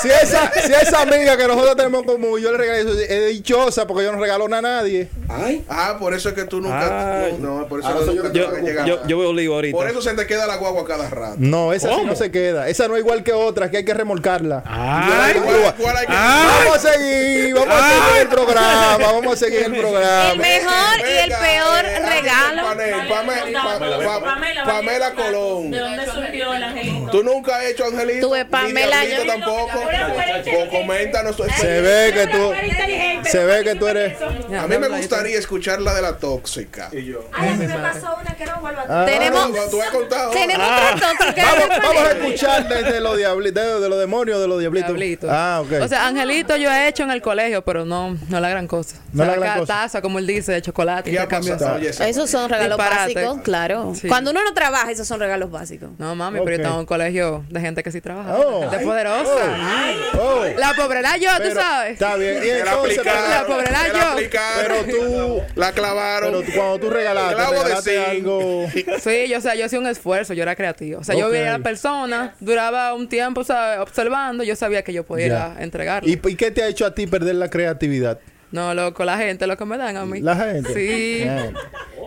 si, 0.01 0.09
esa, 0.09 0.53
si 0.53 0.73
esa 0.73 1.01
amiga 1.03 1.37
que 1.37 1.47
nosotros 1.49 1.77
tenemos 1.77 2.01
en 2.03 2.07
común, 2.07 2.41
yo 2.41 2.53
le 2.53 2.59
regalé 2.59 2.81
eso, 2.81 2.93
es 2.93 3.29
dichosa 3.31 3.87
porque 3.87 4.05
yo 4.05 4.13
no 4.13 4.19
regalo 4.21 4.47
nada 4.49 4.59
a 4.79 4.81
nadie. 4.81 5.09
Ay. 5.29 5.65
Ah, 5.69 5.97
por 5.99 6.15
eso 6.15 6.29
es 6.29 6.35
que 6.35 6.45
tú 6.45 6.61
nunca. 6.61 7.25
Ay. 7.25 7.37
No, 7.41 7.67
por 7.67 7.81
eso 7.81 7.89
no, 7.91 8.05
soy 8.05 8.15
nunca 8.17 8.29
yo 8.29 8.33
te 8.33 8.39
Yo, 8.39 8.51
van 8.53 8.57
a 8.57 8.65
llegar. 8.65 8.87
yo, 8.87 9.07
yo 9.07 9.19
veo 9.19 9.33
lío 9.33 9.55
ahorita. 9.55 9.77
Por 9.77 9.89
eso 9.89 10.01
se 10.03 10.15
te 10.15 10.27
queda 10.27 10.47
la 10.47 10.57
guagua 10.57 10.85
cada 10.87 11.09
rato. 11.11 11.37
No, 11.39 11.73
esa 11.73 11.89
sí 11.95 12.03
no 12.05 12.15
se 12.15 12.31
queda. 12.31 12.69
Esa 12.69 12.87
no 12.89 12.95
es 12.95 13.01
igual 13.01 13.25
que 13.25 13.33
otras, 13.33 13.71
que 13.71 13.79
hay 13.79 13.85
que 13.85 13.95
remolcarla. 13.95 14.63
Ay, 14.67 15.35
¿Cuál- 15.35 15.75
cuál 15.77 15.97
hay 15.97 16.07
que- 16.07 16.13
Vamos 16.13 16.77
a 16.77 16.79
seguir, 16.93 17.55
vamos 17.55 17.75
a 17.75 17.89
seguir 17.89 18.23
el 18.23 18.29
programa, 18.29 18.97
vamos 18.99 19.33
a 19.33 19.37
seguir 19.37 19.59
el 19.61 19.75
El 19.75 19.81
programa. 19.81 20.35
mejor 20.35 20.99
y 21.01 21.13
el 21.19 21.31
peor 21.31 21.85
eh, 21.85 21.99
regalo. 21.99 22.63
Pamela 24.65 25.13
Colón. 25.15 25.56
¿De 25.63 25.79
dónde 25.79 26.07
surgió 26.07 26.55
el 26.55 26.63
angelito? 26.63 26.96
¿Tú 27.11 27.23
nunca 27.23 27.57
has 27.59 27.65
hecho 27.65 27.85
angelito? 27.85 28.29
Tuve 28.29 28.45
Pamela, 28.45 29.05
yo- 29.05 29.27
tampoco. 29.27 29.71
Co- 29.81 30.71
coméntanos 30.79 31.37
Se 31.59 31.81
ve 31.81 32.13
que 32.13 32.27
tú, 32.29 32.53
se 33.29 33.45
ve 33.45 33.65
que 33.65 33.75
tú 33.75 33.87
eres. 33.89 34.17
A 34.59 34.67
mí 34.67 34.79
me 34.79 34.89
gustaría 34.89 35.39
escuchar 35.39 35.81
la 35.81 35.95
de 35.95 36.03
la 36.03 36.17
tóxica. 36.19 36.91
Ay, 36.93 37.15
a 37.33 37.55
mí 37.55 37.67
me 37.67 37.75
pasó 37.79 38.17
una 38.21 38.35
que 38.37 38.47
no 38.47 38.61
vuelva 38.61 38.83
a 38.83 39.03
Ah, 39.03 39.07
Tenemos- 39.07 39.51
No, 39.51 39.63
tú 39.71 39.83
has 39.83 39.91
contado. 39.91 40.31
Tenemos 40.31 40.67
Ah. 40.69 40.93
otra 40.95 41.11
tóxica. 41.19 41.43
Vamos, 41.45 41.69
vamos 41.83 42.03
a 42.03 42.11
escuchar 42.13 42.69
desde 42.69 43.01
los 43.01 43.17
diablitos, 43.17 43.65
de, 43.65 43.81
de 43.81 43.89
los 43.89 43.99
demonios 43.99 44.41
de 44.41 44.49
los 44.49 44.61
diablitos. 44.61 44.89
Diablito. 44.89 45.29
Ah, 45.31 45.63
ok. 45.65 45.73
O 45.83 45.89
sea, 45.89 46.07
angelito 46.07 46.57
yo 46.57 46.71
he 46.71 46.89
hecho 46.89 47.03
en 47.03 47.11
el 47.11 47.23
colegio, 47.23 47.63
pero 47.65 47.85
no, 47.85 48.17
no 48.29 48.41
la 48.41 48.49
gran 48.49 48.67
cosa. 48.67 48.97
No 49.13 49.23
o 49.23 49.27
sea, 49.27 49.35
la 49.37 49.41
gran 49.41 49.59
cosa. 49.61 49.73
taza, 49.83 50.03
como 50.03 50.19
él 50.19 50.27
dice, 50.27 50.53
de 50.53 50.63
chocolate. 50.63 51.11
Esos 52.01 52.31
son 52.31 52.49
regalos 52.51 52.79
básicos, 52.79 53.39
claro. 53.43 53.93
Cuando 54.09 54.31
uno 54.31 54.43
no 54.45 54.55
trabaja, 54.55 54.91
esos 54.91 55.07
son 55.07 55.21
regalos 55.21 55.51
básicos. 55.51 55.91
No, 55.99 56.15
mami, 56.15 56.41
pero 56.45 56.63
yo 56.63 56.79
un 56.79 56.87
colegio 56.97 57.45
de 57.51 57.61
gente 57.61 57.83
que 57.83 57.93
sí 57.93 58.01
trabaja. 58.01 58.37
Oh. 58.39 58.61
Gente 58.71 58.85
poderosa. 58.85 59.31
Oh, 60.19 60.45
La 60.57 60.73
pobreza 60.75 61.17
yo, 61.19 61.29
pero- 61.39 61.51
tú 61.55 61.61
sabes. 61.61 61.93
Está 61.93 62.17
bien. 62.17 62.43
Y 62.43 62.47
la 62.49 62.59
entonces, 62.59 63.05
la 63.05 63.13
la 63.15 63.89
yo. 63.89 64.13
aplicaron. 64.13 64.67
Pero 64.67 64.85
tú- 64.85 65.43
La 65.55 65.73
clavaron. 65.73 66.31
pero 66.33 66.43
tú- 66.43 66.53
cuando 66.55 66.79
tú 66.81 66.91
regalaste, 66.91 67.35
Clavo 67.35 67.53
de 67.53 67.63
regalaste 67.63 67.91
zinc. 67.95 68.09
algo. 68.09 68.67
Sí, 69.01 69.29
yo, 69.29 69.39
o 69.39 69.41
sea, 69.41 69.55
yo 69.55 69.67
hacía 69.67 69.79
un 69.79 69.87
esfuerzo, 69.87 70.35
yo 70.35 70.43
era 70.43 70.57
creativo. 70.57 71.01
O 71.01 71.05
sea, 71.05 71.15
yo 71.15 71.29
veía 71.31 71.55
a 71.55 71.59
la 71.59 71.65
persona, 71.65 72.35
duraba 72.41 72.95
un 72.95 73.09
tiempo, 73.09 73.45
¿sabes? 73.45 73.79
Observando, 73.81 74.43
yo 74.45 74.57
sabía 74.57 74.83
que 74.83 74.93
yo 74.93 75.05
podía 75.05 75.55
entregarlo. 75.59 76.09
¿Y, 76.09 76.19
¿Y 76.25 76.35
qué 76.37 76.51
te 76.51 76.63
ha 76.63 76.69
hecho 76.69 76.87
a 76.87 76.95
ti 76.95 77.07
perder 77.07 77.35
la 77.37 77.49
creatividad? 77.51 78.19
No, 78.53 78.75
loco, 78.75 79.05
la 79.05 79.19
gente, 79.19 79.47
lo 79.47 79.57
que 79.57 79.65
me 79.65 79.77
dan 79.77 79.97
a 79.97 80.07
mí. 80.07 80.21
La 80.21 80.37
gente. 80.37 80.73
Sí. 80.73 81.29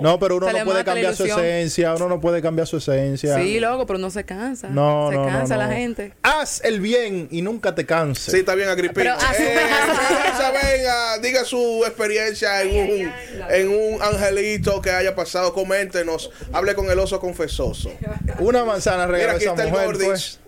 No, 0.02 0.18
pero 0.20 0.38
uno 0.38 0.48
Se 0.48 0.60
no 0.60 0.66
puede 0.66 0.84
cambiar 0.86 1.16
su 1.16 1.26
esencia. 1.26 1.94
Uno 1.96 2.08
no 2.08 2.22
puede 2.22 2.42
cambiar 2.42 2.68
su 2.68 2.78
esencia. 2.78 3.38
Sí, 3.38 3.60
loco, 3.60 3.86
pero 3.86 4.00
no 4.00 4.10
se 4.10 4.24
cansa. 4.24 4.70
No, 4.70 5.10
se 5.10 5.16
no, 5.16 5.26
cansa 5.26 5.56
no. 5.56 5.64
la 5.64 5.74
gente. 5.74 6.14
Haz 6.24 6.62
el 6.64 6.80
bien 6.80 7.28
y 7.32 7.42
nunca 7.42 7.76
te 7.76 7.86
canses. 7.86 8.32
Sí, 8.32 8.40
está 8.40 8.56
bien, 8.56 8.70
Agripina. 8.70 9.18
Eh, 9.38 9.58
venga, 10.78 11.18
diga 11.20 11.44
su 11.44 11.84
experiencia 11.86 12.62
en 12.62 12.70
un, 12.70 13.14
en 13.50 13.70
un 13.70 14.02
angelito 14.02 14.82
que 14.82 14.92
haya 14.92 15.16
pasado. 15.16 15.54
Coméntenos. 15.54 16.32
Hable 16.54 16.76
con 16.76 16.90
el 16.90 17.00
oso 17.00 17.20
confesoso. 17.20 17.92
Una 18.40 18.64
manzana 18.64 19.04
aquí 19.04 19.44
esa 19.44 19.56
mujer, 19.56 19.98
pues. 20.02 20.40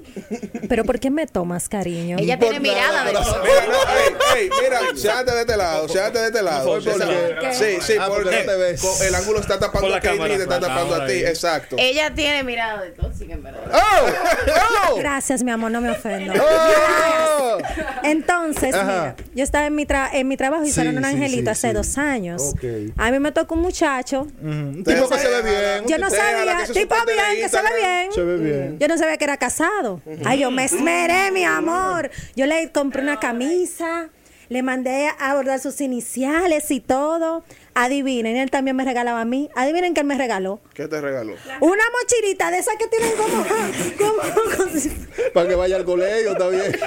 Pero 0.69 0.84
¿por 0.84 1.00
qué 1.00 1.10
me 1.10 1.28
tomas, 1.28 1.67
cariño? 1.69 2.17
Ella 2.19 2.38
tiene 2.39 2.60
mirada 2.60 3.06
de 3.06 3.13
todo. 3.13 3.41
Mira, 3.43 3.65
no, 3.67 4.36
ey, 4.36 4.43
ey, 4.43 4.50
mira, 4.63 4.80
siéntate 4.95 5.32
de 5.34 5.41
este 5.41 5.58
lado, 5.58 5.88
siéntate 5.89 6.19
de 6.19 6.26
este 6.28 6.41
lado. 6.41 6.65
¿Por 6.65 6.84
qué? 6.84 7.54
Sí, 7.54 7.78
sí, 7.82 7.93
Ah, 8.00 8.06
porque 8.08 8.24
porque 8.24 8.43
no 8.45 8.52
te 8.52 8.58
ves. 8.58 9.02
el 9.02 9.15
ángulo 9.15 9.39
está 9.39 9.60
tapando 9.60 9.89
la 9.89 9.97
a 9.97 10.00
Katie 10.00 10.17
cámara, 10.17 10.34
y 10.34 10.38
te 10.38 10.43
está 10.43 10.60
tapando 10.60 10.95
a 10.95 11.06
ti. 11.06 11.13
Exacto. 11.13 11.76
Ella 11.80 12.13
tiene 12.13 12.43
mirada 12.43 12.82
de 12.82 12.91
tóxica, 12.91 13.34
en 13.34 13.43
verdad. 13.43 13.62
¡Oh! 13.74 14.91
¡Oh! 14.93 14.95
Gracias, 14.97 15.43
mi 15.43 15.52
amor, 15.52 15.71
no 15.71 15.82
me 15.82 15.91
ofendo. 15.91 16.34
¡Oh! 16.41 17.58
Entonces, 18.04 18.74
Ajá. 18.76 18.86
mira, 18.86 19.15
yo 19.36 19.43
estaba 19.43 19.65
en 19.67 19.76
mi, 19.76 19.86
tra- 19.86 20.10
en 20.13 20.28
mi 20.28 20.38
trabajo 20.38 20.63
y 20.63 20.67
Sí, 20.67 20.71
hicieron 20.71 20.97
un 20.97 21.04
sí, 21.04 21.10
angelito 21.10 21.43
sí, 21.45 21.50
hace 21.50 21.67
sí. 21.69 21.74
dos 21.74 21.97
años. 21.97 22.54
A 22.97 23.12
mí 23.12 23.19
me 23.19 23.32
tocó 23.32 23.56
un 23.56 23.62
muchacho. 23.62 24.28
Un 24.41 24.84
tipo 24.84 25.08
que 25.10 25.19
se 25.19 25.28
ve 25.28 25.41
bien. 25.41 25.88
Yo 25.88 25.97
no 25.97 26.10
sabía, 26.10 26.65
tipo 26.74 26.95
bien, 27.06 27.17
que 27.41 27.50
se 27.50 27.62
ve 27.62 27.69
Instagram. 27.69 27.74
bien. 27.78 28.12
Se 28.13 28.21
ve 28.24 28.38
bien. 28.38 28.80
Yo 28.80 28.88
no 28.88 28.97
sabía 28.97 29.17
que 29.17 29.24
era 29.26 29.38
casado. 29.38 30.01
Ay, 30.26 30.40
yo 30.40 30.52
me 30.52 30.66
esmeré, 30.66 31.32
mi 31.32 31.44
amor. 31.44 32.10
Yo 32.36 32.46
le 32.46 32.72
compré 32.72 33.02
una 33.02 33.20
camisa, 33.20 34.10
le 34.50 34.64
mandé 34.64 35.10
a 35.20 35.34
bordar 35.36 35.60
sus 35.60 35.80
iniciales 35.82 36.70
y 36.72 36.80
todo. 36.80 37.44
Adivinen, 37.74 38.36
él 38.36 38.52
también 38.52 38.76
me 38.76 38.84
regalaba 38.84 39.22
a 39.22 39.26
mí. 39.26 39.50
Adivinen 39.56 39.94
qué 39.94 40.02
él 40.02 40.08
me 40.08 40.18
regaló. 40.18 40.60
¿Qué 40.74 40.88
te 40.88 41.00
regaló? 41.00 41.34
Una 41.62 41.84
mochilita 42.02 42.52
de 42.52 42.58
esas 42.58 42.76
que 42.76 42.88
tienen 42.88 43.12
como... 43.16 43.46
como- 43.98 45.32
Para 45.34 45.48
que 45.48 45.56
vaya 45.56 45.78
al 45.78 45.86
colegio, 45.86 46.32
está 46.34 46.48
bien. 46.50 46.64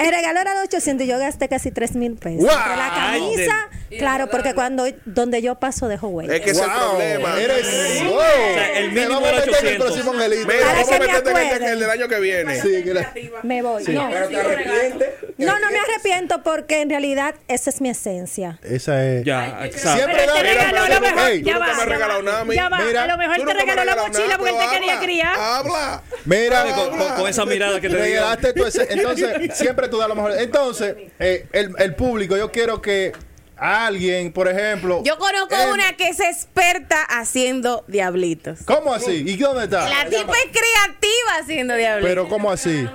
el 0.00 0.10
regalo 0.14 0.40
era 0.40 0.54
de 0.54 0.60
800 0.62 1.06
y 1.06 1.10
yo 1.10 1.18
gasté 1.18 1.48
casi 1.48 1.70
3 1.70 1.94
mil 1.96 2.16
pesos. 2.16 2.42
Entre 2.50 2.76
la 2.76 2.90
camisa, 2.94 3.68
claro, 3.98 4.28
porque 4.30 4.54
cuando 4.54 4.84
donde 5.04 5.42
yo 5.42 5.54
paso 5.56 5.88
dejo 5.88 6.08
huella. 6.08 6.34
Es 6.36 6.40
que 6.42 6.50
ese 6.50 6.60
es 6.60 6.66
el 6.66 6.72
Wow, 6.72 6.88
problema. 6.90 7.40
Eres. 7.40 8.04
Wow. 8.04 8.18
sea, 8.20 8.78
el 8.78 8.92
mínimo 8.92 9.14
vamos 9.20 9.28
a 9.28 9.32
era 9.32 9.46
meter 9.46 9.48
en 9.48 9.66
el 9.74 9.82
800. 9.82 9.86
próximo 9.86 10.12
angelito. 10.12 10.46
Mira, 10.48 10.60
Para 10.60 10.72
vamos 10.72 10.88
a 10.88 10.92
me 10.92 10.98
meterte 11.06 11.30
en 11.30 11.36
el, 11.62 11.68
el 11.72 11.80
del 11.80 11.90
año 11.90 12.08
que 12.08 12.20
viene. 12.20 12.60
Sí, 12.60 12.82
que 12.84 12.94
la- 12.94 13.12
Me 13.42 13.62
voy. 13.62 13.84
No. 13.88 14.08
Pero 14.10 14.28
te 14.28 14.36
arrepientes. 14.36 15.08
no, 15.38 15.58
no 15.58 15.70
me 15.70 15.78
arrepiento 15.78 16.42
porque 16.42 16.80
en 16.80 16.90
realidad 16.90 17.34
esa 17.48 17.70
es 17.70 17.80
mi 17.80 17.90
esencia. 17.90 18.58
Esa 18.62 19.04
es. 19.04 19.24
Ya, 19.24 19.64
exacto. 19.66 19.98
Siempre 19.98 20.26
da 20.26 20.34
te 20.34 20.42
regaló 20.42 20.88
lo 20.94 21.00
mejor. 21.00 21.30
Tú 21.30 21.36
Ya 21.44 21.58
va, 21.58 21.74
me 21.74 21.84
regalado 21.84 22.22
nada 22.22 22.40
a. 22.44 22.54
Ya 22.54 22.68
va, 22.68 22.78
Mira, 22.80 23.02
a 23.02 23.06
lo 23.06 23.16
mejor 23.18 23.36
Tú 23.36 23.44
te 23.44 23.54
regaló 23.54 23.84
la 23.84 23.96
mochila 23.96 24.38
porque 24.38 24.50
él 24.52 24.56
te 24.58 24.74
quería 24.76 24.92
habla, 24.94 25.04
criar. 25.04 25.36
Habla. 25.38 26.02
Mira, 26.24 26.64
Con, 26.74 26.98
con- 26.98 27.14
con 27.16 27.28
esa 27.28 27.44
mirada 27.44 27.80
que 27.80 27.88
te 27.88 27.96
regalaste 27.96 28.52
tu 28.52 28.64
ese- 28.66 28.86
Entonces, 28.90 29.56
siempre 29.56 29.88
tú 29.90 29.98
das 29.98 30.08
lo 30.08 30.14
mejor. 30.14 30.32
Entonces, 30.38 30.96
eh, 31.18 31.46
el, 31.52 31.74
el 31.78 31.94
público, 31.94 32.36
yo 32.36 32.50
quiero 32.50 32.80
que 32.80 33.12
alguien, 33.60 34.32
por 34.32 34.48
ejemplo. 34.48 35.02
Yo 35.04 35.18
conozco 35.18 35.54
em, 35.54 35.70
una 35.70 35.94
que 35.96 36.08
es 36.08 36.20
experta 36.20 37.02
haciendo 37.02 37.84
diablitos. 37.88 38.60
¿Cómo 38.64 38.92
así? 38.94 39.22
¿Y 39.26 39.36
dónde 39.36 39.64
está? 39.64 39.88
La 39.88 40.08
tipa 40.08 40.32
es 40.32 40.50
creativa 40.50 41.36
haciendo 41.40 41.74
diablitos. 41.74 42.08
Pero, 42.08 42.28
¿cómo 42.28 42.50
así? 42.50 42.88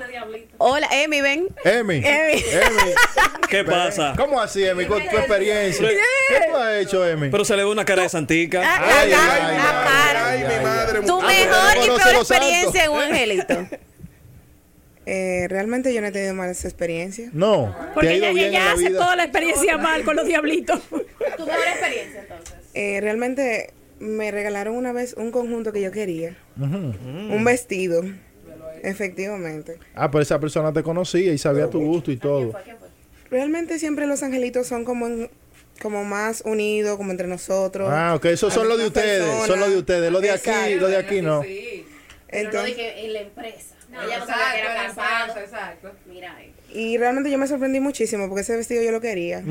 Hola, 0.58 0.88
Emi, 0.92 1.22
ven. 1.22 1.48
Emi. 1.64 1.98
Emi. 1.98 2.06
Emi. 2.06 2.92
¿Qué 3.50 3.64
pasa? 3.64 4.14
¿Cómo 4.18 4.42
así, 4.42 4.66
Emi? 4.66 4.86
Con 4.86 5.08
tu 5.08 5.18
experiencia. 5.18 5.88
¿Qué 5.88 6.42
tú 6.50 6.58
has 6.58 6.76
hecho, 6.78 7.08
Emi? 7.08 7.30
Pero 7.30 7.46
se 7.46 7.56
le 7.56 7.64
ve 7.64 7.70
una 7.70 7.86
cara 7.86 8.04
de 8.04 8.10
santica. 8.10 8.62
Ah, 8.66 9.02
Ay, 9.02 9.10
la- 9.12 9.18
ay, 9.34 9.58
la 9.58 10.36
ay. 10.36 10.48
Ay, 10.48 10.58
mi 10.58 10.64
madre. 10.66 11.02
Tu 11.02 11.22
mejor 11.22 11.78
y 11.78 11.86
peor 12.02 12.16
experiencia 12.16 12.86
en 12.86 12.92
un 12.92 13.02
angelito. 13.02 13.68
Eh, 15.08 15.46
realmente 15.50 15.94
yo 15.94 16.02
no 16.02 16.08
he 16.08 16.12
tenido 16.12 16.34
malas 16.34 16.66
experiencias. 16.66 17.34
No. 17.34 17.76
Porque 17.94 18.14
ella, 18.16 18.30
ella 18.32 18.72
hace 18.74 18.90
vida. 18.90 19.00
toda 19.00 19.16
la 19.16 19.24
experiencia 19.24 19.78
mal 19.78 20.04
con 20.04 20.16
los 20.16 20.26
diablitos. 20.26 20.80
Tu 20.90 21.46
mejor 21.46 21.68
experiencia, 21.68 22.22
entonces. 22.22 22.56
Eh, 22.74 23.00
realmente 23.02 23.74
me 24.00 24.32
regalaron 24.32 24.76
una 24.76 24.92
vez 24.94 25.14
un 25.18 25.32
conjunto 25.32 25.72
que 25.74 25.82
yo 25.82 25.92
quería. 25.92 26.36
Un 26.58 27.44
vestido. 27.44 28.04
Efectivamente. 28.84 29.78
Ah, 29.96 30.12
pero 30.12 30.22
esa 30.22 30.40
persona 30.40 30.72
te 30.74 30.84
conocía 30.84 31.34
y 31.34 31.38
sabía 31.38 31.70
tu 31.70 31.80
gusto 31.82 32.12
y 32.12 32.18
todo. 32.18 32.54
Realmente 33.30 33.80
siempre 33.80 34.06
los 34.08 34.22
angelitos 34.24 34.68
son 34.68 34.86
como 34.86 35.08
en- 35.08 35.30
como 35.82 36.04
más 36.06 36.42
unidos, 36.46 36.96
como 36.98 37.12
entre 37.12 37.28
nosotros. 37.28 37.90
Ah, 37.92 38.14
ok, 38.16 38.26
esos 38.26 38.54
son 38.54 38.68
los 38.70 38.78
de 38.78 38.88
ustedes, 38.88 39.20
personas. 39.22 39.48
son 39.48 39.60
los 39.60 39.70
de 39.72 39.78
ustedes, 39.78 40.12
los 40.12 40.22
de 40.22 40.32
aquí, 40.32 40.50
Exacto. 40.50 40.76
los 40.78 40.90
de 40.90 40.98
aquí 40.98 41.22
no. 41.22 41.44
Entonces, 42.30 42.76
en 42.78 43.14
la 43.14 43.22
empresa. 43.22 43.75
Ella 44.04 44.20
no 44.20 44.26
sabía 44.26 44.54
que 44.54 44.60
era 44.62 44.76
casado. 44.88 45.40
exacto. 45.40 45.92
Mira 46.08 46.36
ahí. 46.36 46.54
y 46.74 46.98
realmente 46.98 47.30
yo 47.32 47.38
me 47.38 47.48
sorprendí 47.48 47.80
muchísimo 47.80 48.28
porque 48.28 48.42
ese 48.42 48.56
vestido 48.58 48.84
yo 48.84 48.92
lo 48.92 49.00
quería. 49.02 49.42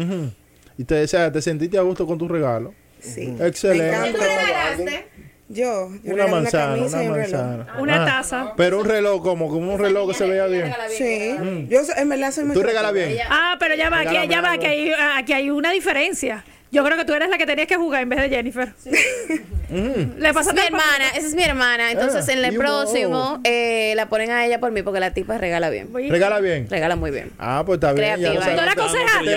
Y 0.77 0.85
te, 0.85 1.03
o 1.03 1.07
sea, 1.09 1.31
te 1.33 1.41
sentiste 1.41 1.79
a 1.79 1.83
gusto 1.83 2.07
con 2.07 2.19
tu 2.19 2.29
regalo. 2.29 2.75
Sí. 3.01 3.35
Excelente. 3.41 3.97
Me 3.99 4.07
¿Qué 4.07 4.13
tú 4.13 4.23
encantó. 4.25 4.47
regalaste? 4.47 5.07
Yo, 5.51 5.91
yo 6.03 6.15
Una 6.15 6.27
manzana, 6.27 6.73
una 6.73 6.77
camisa 6.91 6.97
una 6.97 7.05
y 7.05 7.09
un 7.09 7.15
reloj. 7.15 7.41
manzana. 7.43 7.81
Una 7.81 8.03
Ah, 8.03 8.07
taza. 8.07 8.53
Pero 8.57 8.81
un 8.81 8.87
reloj 8.87 9.23
como, 9.23 9.49
como 9.51 9.75
un 9.75 9.79
reloj 9.79 10.09
que 10.09 10.15
se 10.15 10.27
vea 10.27 10.47
bien. 10.47 10.73
Sí. 10.97 11.67
Yo 11.69 11.85
so- 11.85 11.95
en 11.97 12.09
verdad 12.09 12.33
soy 12.33 12.45
muy 12.45 12.55
Tú 12.55 12.63
regalas 12.63 12.93
bien. 12.95 13.19
Ah, 13.29 13.57
pero 13.61 13.75
ya 13.75 13.91
va, 13.91 14.01
aquí, 14.01 14.17
ya 14.29 14.41
va, 14.41 14.57
que 14.59 14.67
hay, 14.67 14.93
aquí 15.17 15.33
hay 15.35 15.51
una 15.51 15.71
diferencia. 15.71 16.45
Yo 16.73 16.83
creo 16.83 16.97
que 16.97 17.05
tú 17.05 17.13
eres 17.13 17.29
la 17.29 17.37
que 17.39 17.47
tenías 17.47 17.69
que 17.69 17.77
jugar 17.77 18.03
en 18.03 18.09
vez 18.09 18.21
de 18.23 18.31
Jennifer. 18.31 18.73
Mm. 19.69 20.19
Le 20.21 20.29
Esa 20.29 20.41
es 20.41 20.55
mi 20.55 20.61
hermana, 20.63 21.09
esa 21.15 21.27
es 21.27 21.35
mi 21.35 21.43
hermana. 21.45 21.91
Entonces, 21.91 22.29
Ah, 22.29 22.33
en 22.33 22.45
el 22.45 22.57
próximo, 22.57 23.41
eh, 23.45 23.93
la 23.97 24.07
ponen 24.09 24.31
a 24.31 24.45
ella 24.45 24.59
por 24.61 24.71
mí 24.73 24.83
porque 24.83 25.01
la 25.01 25.13
tipa 25.13 25.39
regala 25.39 25.71
bien. 25.71 25.89
Regala 25.93 26.41
bien. 26.41 26.69
Regala 26.69 26.97
muy 26.97 27.11
bien. 27.11 27.33
Ah, 27.39 27.63
pues 27.65 27.77
está 27.79 27.93
bien. 27.93 28.15
Creativa. 28.21 28.47
¿No 28.55 28.63
la 28.65 28.73
aconsejaste? 28.73 29.37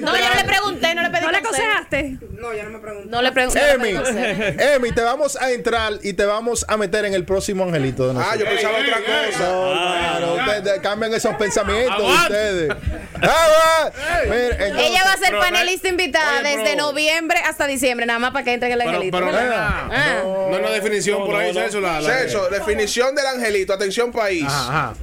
No, 0.00 0.16
yo 0.16 0.28
no 0.28 0.34
le 0.36 0.44
pregunté, 0.44 0.94
no 0.94 1.02
le 1.02 1.10
pedí 1.10 1.24
¿No 1.24 1.30
la 1.30 1.40
consejo. 1.42 1.66
aconsejaste? 1.72 2.16
No, 2.40 2.54
yo 2.54 2.62
no 2.64 2.70
me 2.70 2.78
pregunto. 2.78 3.08
No 3.10 3.22
le 3.22 3.32
pregunté. 3.32 3.70
Emi, 3.72 3.90
Emi, 4.74 4.92
te 4.92 5.00
vamos 5.02 5.36
a 5.40 5.50
entrar 5.50 5.94
y 6.02 6.12
te 6.12 6.24
vamos 6.26 6.64
a 6.68 6.76
meter 6.76 7.04
en 7.04 7.14
el 7.14 7.24
próximo 7.24 7.64
angelito 7.64 8.04
de 8.04 8.10
Ah, 8.10 8.14
nosotros. 8.14 8.38
yo 8.40 8.46
pensaba 8.46 8.78
otra 8.78 8.96
cosa. 8.98 9.48
No, 9.48 9.72
claro, 9.72 10.34
ustedes 10.34 10.80
cambian 10.80 11.14
esos 11.14 11.34
pensamientos 11.36 11.98
de 11.98 12.12
ustedes. 12.14 12.68
Ah, 13.26 13.46
va. 13.48 13.92
Mira, 14.24 14.36
entonces- 14.66 14.90
Ella 14.90 15.00
va 15.06 15.12
a 15.12 15.16
ser 15.16 15.38
panelista 15.38 15.88
invitada 15.88 16.40
oye, 16.40 16.56
desde 16.58 16.76
noviembre 16.76 17.38
hasta 17.38 17.66
diciembre, 17.66 18.04
nada 18.04 18.18
más 18.18 18.32
para 18.32 18.44
que 18.44 18.52
entre 18.52 18.68
en 18.68 18.74
el 18.74 18.80
angelito. 18.82 19.16
Ah, 19.64 19.88
Ah. 19.92 20.20
no, 20.24 20.48
no 20.50 20.54
hay 20.56 20.60
una 20.60 20.70
definición 20.70 21.20
No, 21.20 21.26
por 21.26 21.36
ahí, 21.36 21.48
no, 21.48 21.54
no. 21.54 21.60
Celso. 21.60 21.80
La, 21.80 22.00
la- 22.00 22.08
Celso, 22.18 22.48
definición 22.50 23.14
del 23.14 23.26
angelito. 23.26 23.72
Atención, 23.72 24.12
país. 24.12 24.44
Ajá, 24.46 24.90
ajá. 24.90 24.94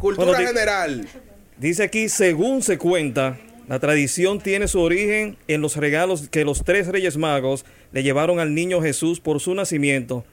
Cultura 0.00 0.26
Bueno, 0.32 0.46
general. 0.46 1.06
Dice 1.58 1.82
aquí, 1.82 2.08
según 2.08 2.62
se 2.62 2.78
cuenta, 2.78 3.36
la 3.68 3.78
tradición 3.78 4.40
tiene 4.40 4.66
su 4.66 4.80
origen 4.80 5.36
en 5.46 5.60
los 5.60 5.76
regalos 5.76 6.28
que 6.30 6.44
los 6.44 6.64
tres 6.64 6.86
reyes 6.88 7.16
magos 7.16 7.64
le 7.92 8.02
llevaron 8.02 8.40
al 8.40 8.54
niño 8.54 8.80
Jesús 8.80 9.20
por 9.20 9.40
su 9.40 9.54
nacimiento. 9.54 10.24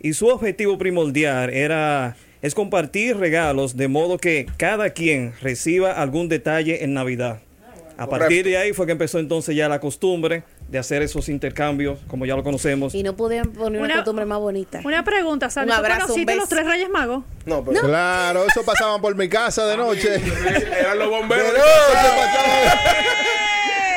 Y 0.00 0.12
su 0.12 0.28
objetivo 0.28 0.78
primordial 0.78 1.50
era 1.50 2.16
es 2.42 2.54
compartir 2.54 3.16
regalos 3.16 3.76
de 3.76 3.88
modo 3.88 4.18
que 4.18 4.46
cada 4.58 4.90
quien 4.90 5.32
reciba 5.42 5.92
algún 5.92 6.28
detalle 6.28 6.84
en 6.84 6.94
Navidad. 6.94 7.40
A 7.96 8.06
partir 8.08 8.44
de 8.44 8.58
ahí 8.58 8.72
fue 8.72 8.84
que 8.86 8.92
empezó 8.92 9.18
entonces 9.18 9.56
ya 9.56 9.68
la 9.68 9.80
costumbre 9.80 10.44
de 10.68 10.78
hacer 10.78 11.00
esos 11.02 11.28
intercambios, 11.28 11.98
como 12.08 12.26
ya 12.26 12.34
lo 12.34 12.42
conocemos. 12.42 12.94
Y 12.94 13.02
no 13.04 13.14
podían 13.16 13.50
poner 13.52 13.80
una, 13.80 13.86
Una- 13.86 13.94
costumbre 13.96 14.24
más 14.26 14.38
bonita. 14.40 14.80
Una 14.84 15.04
pregunta, 15.04 15.48
¿sabes? 15.48 15.68
Un 15.70 15.74
¿Tú 15.76 15.78
abrazo, 15.78 16.00
un 16.00 16.06
conociste 16.08 16.32
beso. 16.32 16.40
los 16.40 16.48
tres 16.48 16.66
Reyes 16.66 16.88
Magos? 16.90 17.24
No, 17.44 17.64
pero 17.64 17.80
Claro, 17.82 18.44
eso 18.46 18.62
pasaban 18.64 19.00
por 19.00 19.14
mi 19.14 19.28
casa 19.28 19.64
de 19.66 19.76
noche. 19.76 20.16
eran 20.80 20.98
los 20.98 21.08
bomberos. 21.08 21.52
De 21.52 21.58
noche 21.58 21.64
pasaban. 21.94 22.78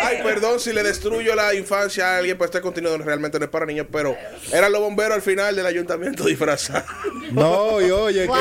Ay, 0.02 0.20
perdón 0.24 0.60
si 0.60 0.74
le 0.74 0.84
destruyo 0.84 1.36
la 1.36 1.54
infancia 1.54 2.14
a 2.14 2.18
alguien, 2.18 2.38
pues 2.38 2.50
este 2.50 2.62
contenido 2.62 2.98
realmente 2.98 3.38
no 3.40 3.46
es 3.46 3.52
para 3.52 3.66
niños, 3.66 3.88
pero 3.92 4.16
eran 4.52 4.72
los 4.72 4.82
bomberos 4.82 5.16
al 5.16 5.22
final 5.22 5.56
del 5.56 5.66
ayuntamiento 5.66 6.24
disfrazados. 6.26 6.84
No, 7.32 7.80
y 7.82 7.92
oye, 7.92 8.26
Wow, 8.26 8.36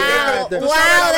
que 0.49 0.57
wow, 0.57 0.69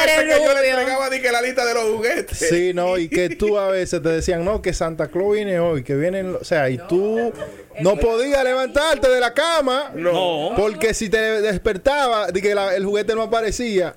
eres 0.02 0.36
que 0.38 0.44
yo 0.44 0.52
le 0.54 0.68
entregaba 0.70 1.10
que 1.10 1.30
la 1.32 1.42
lista 1.42 1.64
de 1.64 1.74
los 1.74 1.84
juguetes. 1.84 2.38
Sí, 2.38 2.72
no, 2.74 2.96
y 2.98 3.08
que 3.08 3.30
tú 3.30 3.58
a 3.58 3.68
veces 3.68 4.02
te 4.02 4.08
decían, 4.08 4.44
no, 4.44 4.62
que 4.62 4.72
Santa 4.72 5.08
Claus 5.08 5.34
viene 5.34 5.60
hoy, 5.60 5.82
que 5.84 5.94
vienen, 5.94 6.36
o 6.40 6.44
sea, 6.44 6.68
y 6.70 6.78
tú 6.88 7.32
no 7.80 7.96
podías 7.96 8.42
levantarte 8.44 9.08
de 9.08 9.20
la 9.20 9.32
cama, 9.34 9.92
No. 9.94 10.52
porque 10.56 10.94
si 10.94 11.08
te 11.08 11.40
despertaba, 11.40 12.28
de 12.28 12.40
que 12.42 12.54
la- 12.54 12.74
el 12.74 12.84
juguete 12.84 13.14
no 13.14 13.22
aparecía, 13.22 13.94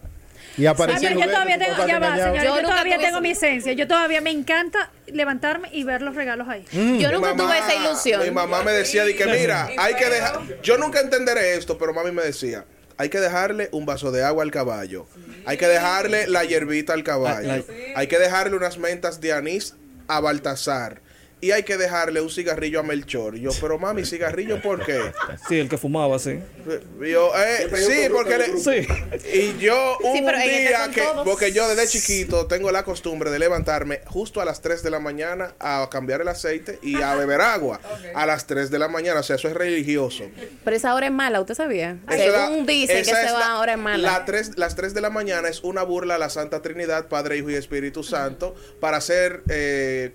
y 0.58 0.66
el 0.66 1.18
yo 1.18 1.26
todavía 1.30 1.58
tengo, 1.58 1.88
ya 1.88 2.00
va, 2.00 2.18
Yo 2.18 2.44
yo, 2.44 2.62
todavía 2.62 3.22
mi 3.22 3.32
esencia. 3.32 3.74
Yo 3.74 3.88
todavía 3.88 4.22
me 4.22 4.32
encanta 4.32 4.92
levantarme 5.08 5.70
y 5.72 5.84
ver 5.84 6.02
los 6.02 6.16
regalos 6.16 6.48
ahí. 6.48 6.66
Mm. 6.72 6.98
Yo 6.98 7.12
nunca 7.12 7.34
mamá- 7.34 7.44
tuve 7.44 7.58
esa 7.60 7.76
ilusión. 7.76 8.24
Mi 8.24 8.32
mamá 8.32 8.64
me 8.64 8.72
decía 8.72 9.06
de 9.06 9.16
que 9.16 9.26
mira, 9.26 9.70
hay 9.78 9.96
que 9.96 10.10
dejar, 10.10 10.42
yo 10.62 10.78
nunca 10.78 11.00
entenderé 11.00 11.56
esto, 11.56 11.78
pero 11.78 11.94
mami 11.94 12.12
me 12.12 12.24
decía, 12.24 12.66
hay 12.98 13.10
que 13.10 13.20
dejarle 13.20 13.70
un 13.72 13.86
vaso 13.86 14.12
de 14.12 14.24
agua 14.24 14.44
al 14.44 14.52
caballo, 14.52 15.08
hay 15.46 15.58
que 15.58 15.68
dejarle 15.68 16.28
la 16.28 16.44
hierbita 16.44 16.94
al 16.94 17.04
caballo, 17.04 17.66
hay 17.96 18.08
que 18.08 18.20
dejarle 18.20 18.56
unas 18.56 18.78
mentas 18.78 19.20
de 19.20 19.34
anís 19.34 19.76
a 20.08 20.20
Baltasar 20.20 21.02
y 21.44 21.52
hay 21.52 21.64
que 21.64 21.78
dejarle 21.78 22.22
un 22.22 22.30
cigarrillo 22.30 22.80
a 22.80 22.84
Melchor. 22.84 23.36
Yo, 23.36 23.52
pero 23.60 23.78
mami, 23.78 24.06
cigarrillo, 24.06 24.62
¿por 24.62 24.86
qué? 24.86 25.00
Sí, 25.50 25.60
el 25.60 25.68
que 25.68 25.78
fumaba, 25.78 26.18
sí. 26.20 26.40
Yo, 27.02 27.32
eh, 27.38 27.70
sí, 27.76 28.10
porque 28.12 28.38
le- 28.38 28.58
Sí. 28.58 28.88
y 29.34 29.58
yo 29.60 29.98
un 30.04 30.16
Sí, 30.16 30.22
pero 30.26 30.38
este 30.38 30.60
día 30.62 30.90
que 30.94 31.02
todos. 31.02 31.28
porque 31.28 31.52
yo 31.52 31.68
desde 31.68 31.88
chiquito 31.88 32.48
tengo 32.48 32.72
la 32.72 32.84
costumbre 32.84 33.30
de 33.32 33.40
levantarme 33.40 34.00
justo 34.06 34.40
a 34.42 34.46
las 34.46 34.62
3 34.62 34.84
de 34.84 34.90
la 34.90 35.00
mañana 35.00 35.54
a 35.60 35.88
cambiar 35.92 36.22
el 36.22 36.28
aceite 36.30 36.80
y 36.82 37.02
a 37.02 37.16
beber 37.16 37.42
agua 37.42 37.82
a 38.16 38.26
las 38.26 38.48
3 38.48 38.72
de 38.72 38.80
la 38.80 38.88
mañana, 38.88 39.20
o 39.20 39.24
sea, 39.24 39.36
eso 39.36 39.48
es 39.50 39.54
religioso. 39.54 40.24
Pero 40.64 40.76
esa 40.76 40.96
hora 40.96 41.08
es 41.08 41.12
mala, 41.12 41.42
¿usted 41.42 41.56
sabía? 41.56 41.98
Es 42.10 42.26
la- 42.32 42.48
Según 42.48 42.66
dicen 42.66 42.96
que 42.96 43.02
esa 43.02 43.16
se 43.22 43.26
es 43.28 43.34
va 43.34 43.40
la- 43.40 43.48
ahora 43.52 43.74
es 43.74 43.80
mala. 43.80 44.12
la 44.12 44.26
tres- 44.26 44.58
las 44.58 44.76
3 44.76 44.94
de 44.94 45.02
la 45.02 45.10
mañana 45.10 45.50
es 45.50 45.62
una 45.64 45.84
burla 45.84 46.16
a 46.16 46.18
la 46.18 46.30
Santa 46.30 46.62
Trinidad, 46.62 47.08
Padre, 47.10 47.38
Hijo 47.38 47.50
y 47.50 47.56
Espíritu 47.56 48.04
Santo, 48.04 48.56
para 48.80 48.98
hacer 48.98 49.42
eh, 49.50 50.14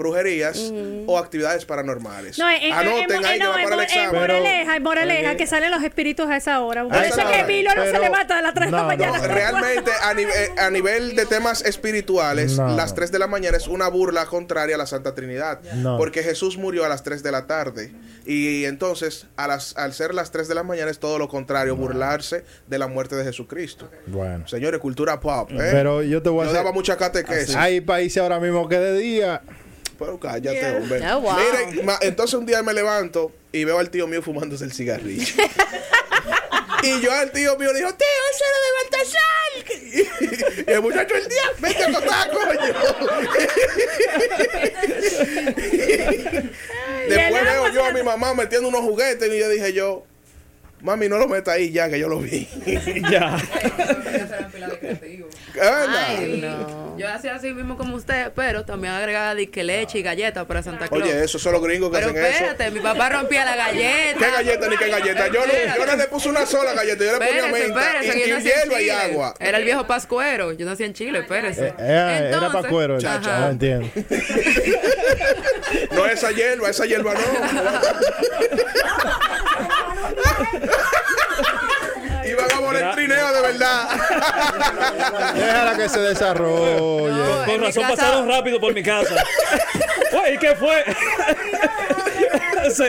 brujerías 0.00 0.72
o 1.06 1.16
actividades 1.18 1.64
paranormales. 1.64 2.38
No, 2.38 2.50
en, 2.50 2.62
en, 2.62 2.72
Anoten 2.72 3.18
en- 3.18 3.24
ahí 3.24 3.38
que 3.38 3.44
no, 3.44 3.50
va 3.50 3.56
en 3.62 3.64
para 3.64 3.76
el 3.76 3.82
examen. 3.82 4.20
Moraleja, 4.20 4.76
en 4.76 4.82
Moraleja, 4.82 5.30
Ok. 5.32 5.36
que 5.36 5.46
salen 5.46 5.70
los 5.70 5.82
espíritus 5.84 6.26
a 6.28 6.36
esa 6.36 6.60
hora. 6.60 6.82
Por 6.88 6.96
eso 6.96 7.20
es 7.20 7.26
que 7.36 7.44
Milo 7.44 7.70
no 7.76 7.84
se 7.84 7.90
Pero- 7.92 8.02
levanta 8.04 8.38
a 8.38 8.42
las 8.42 8.54
3 8.54 8.66
de 8.70 8.76
la 8.76 8.82
mañana. 8.82 9.18
No, 9.18 9.24
realmente 9.34 9.90
a, 10.02 10.12
nive- 10.14 10.32
eh, 10.34 10.50
a 10.58 10.70
nivel 10.70 11.14
de 11.14 11.26
temas 11.26 11.62
espirituales, 11.64 12.56
No. 12.58 12.74
las 12.76 12.94
3 12.94 13.12
de 13.12 13.18
la 13.18 13.26
mañana 13.26 13.56
es 13.56 13.68
una 13.68 13.88
burla 13.88 14.26
contraria 14.26 14.74
a 14.74 14.78
la 14.78 14.86
Santa 14.86 15.14
Trinidad. 15.14 15.60
No. 15.74 15.96
Porque 15.98 16.22
Jesús 16.22 16.56
murió 16.58 16.84
a 16.84 16.88
las 16.88 17.02
3 17.02 17.22
de 17.22 17.30
la 17.32 17.46
tarde. 17.46 17.92
Y 18.26 18.64
entonces, 18.64 19.26
a 19.36 19.46
las, 19.46 19.76
al 19.76 19.92
ser 19.92 20.14
las 20.14 20.30
3 20.30 20.48
de 20.48 20.54
la 20.54 20.62
mañana, 20.62 20.90
es 20.90 20.98
todo 20.98 21.18
lo 21.18 21.28
contrario, 21.28 21.76
burlarse 21.76 22.44
de 22.66 22.78
la 22.78 22.86
muerte 22.86 23.16
de 23.16 23.24
Jesucristo. 23.24 23.90
Bueno. 24.06 24.46
Señores, 24.48 24.80
cultura 24.80 25.20
pop. 25.20 25.50
¿eh? 25.52 25.56
Pero 25.72 26.02
yo 26.02 26.22
te 26.22 26.28
voy 26.30 26.42
a 26.42 26.44
hacer- 26.44 26.56
daba 26.56 26.72
mucha 26.72 26.96
catequesis. 26.96 27.54
Hay 27.56 27.80
países 27.80 28.22
ahora 28.22 28.38
mismo 28.40 28.68
que 28.68 28.78
de 28.78 28.98
día. 28.98 29.42
Pero 30.00 30.18
cállate, 30.18 30.76
hombre. 30.78 31.00
Oh, 31.12 31.20
wow. 31.20 31.36
Miren, 31.36 31.84
ma- 31.84 31.98
entonces 32.00 32.32
un 32.34 32.46
día 32.46 32.62
me 32.62 32.72
levanto 32.72 33.30
y 33.52 33.64
veo 33.64 33.78
al 33.78 33.90
tío 33.90 34.06
mío 34.06 34.22
fumándose 34.22 34.64
el 34.64 34.72
cigarrillo. 34.72 35.26
y 36.82 37.00
yo 37.02 37.12
al 37.12 37.30
tío 37.30 37.58
mío 37.58 37.70
le 37.72 37.78
digo, 37.80 37.92
tío, 37.94 38.06
eso 38.32 38.44
era 38.48 38.58
de 38.64 38.70
Baltasar. 38.80 39.20
y 40.66 40.72
el 40.72 40.80
muchacho, 40.80 41.14
el 41.14 41.28
día, 41.28 41.42
vete 41.58 41.84
a 41.84 41.92
tocar, 41.92 42.30
coño. 42.30 42.50
Después 47.08 47.44
veo 47.44 47.68
yo 47.72 47.84
a 47.84 47.92
mi 47.92 48.02
mamá 48.02 48.32
metiendo 48.34 48.68
unos 48.68 48.80
juguetes 48.80 49.30
y 49.32 49.38
yo 49.38 49.48
dije 49.50 49.72
yo, 49.74 50.04
mami, 50.82 51.08
no 51.08 51.18
lo 51.18 51.28
meta 51.28 51.52
ahí 51.52 51.70
ya, 51.70 51.88
que 51.88 51.98
yo 51.98 52.08
lo 52.08 52.18
vi. 52.18 52.48
Ya. 53.10 53.36
Ay, 55.60 56.38
no. 56.42 56.96
Yo 56.98 57.08
hacía 57.08 57.34
así 57.34 57.52
mismo 57.52 57.76
como 57.76 57.96
usted, 57.96 58.30
pero 58.34 58.64
también 58.64 58.92
agregaba 58.92 59.34
disque 59.34 59.64
leche 59.64 59.98
y 59.98 60.02
galletas 60.02 60.44
para 60.46 60.62
Santa 60.62 60.88
Claus. 60.88 61.02
Oye, 61.02 61.24
esos 61.24 61.42
son 61.42 61.52
los 61.52 61.62
gringos 61.62 61.90
que 61.90 61.98
pero 61.98 62.10
hacen 62.10 62.24
eso. 62.24 62.32
espérate, 62.44 62.70
mi 62.70 62.80
papá 62.80 63.08
rompía 63.08 63.44
la 63.44 63.56
galleta. 63.56 64.18
¿Qué 64.18 64.30
galleta 64.30 64.68
ni 64.68 64.76
qué 64.76 64.88
galleta? 64.88 65.26
Yo 65.28 65.46
no, 65.46 65.52
yo 65.76 65.86
no 65.86 65.96
le 65.96 66.06
puse 66.08 66.28
una 66.28 66.46
sola 66.46 66.74
galleta, 66.74 67.04
yo 67.04 67.12
le 67.12 67.18
ponía 67.18 67.46
Espérese, 67.46 67.68
menta 67.68 68.00
espérese, 68.00 68.26
y, 68.26 68.30
yo 68.30 68.38
hierba 68.38 68.80
y 68.82 68.90
agua. 68.90 69.34
Era 69.40 69.58
el 69.58 69.64
viejo 69.64 69.86
pascuero. 69.86 70.52
Yo 70.52 70.66
nací 70.66 70.84
en 70.84 70.94
Chile, 70.94 71.20
espérese. 71.20 71.68
Eh, 71.68 71.74
era 71.78 72.26
Entonces- 72.26 72.52
para 72.52 72.68
cuero. 72.68 72.98
Ajá. 72.98 73.40
No 73.40 73.48
entiendo. 73.50 73.88
No 75.92 76.06
esa 76.06 76.30
hierba, 76.32 76.70
esa 76.70 76.86
hierba 76.86 77.14
no. 77.14 77.20
Iban 82.24 82.52
a 82.52 82.60
poner 82.60 82.94
trineo 82.94 83.32
de 83.32 83.40
verdad. 83.42 83.88
Déjala 85.34 85.76
que 85.76 85.88
se 85.88 86.00
desarrolle. 86.00 86.76
No, 86.76 87.44
Con 87.44 87.50
en 87.54 87.60
mi 87.60 87.66
razón 87.66 87.82
casa- 87.84 87.96
pasaron 87.96 88.28
rápido 88.28 88.60
por 88.60 88.74
mi 88.74 88.82
casa. 88.82 89.14
Uy, 90.12 90.38
¿qué 90.38 90.54
fue? 90.56 90.84
Sí. 92.74 92.84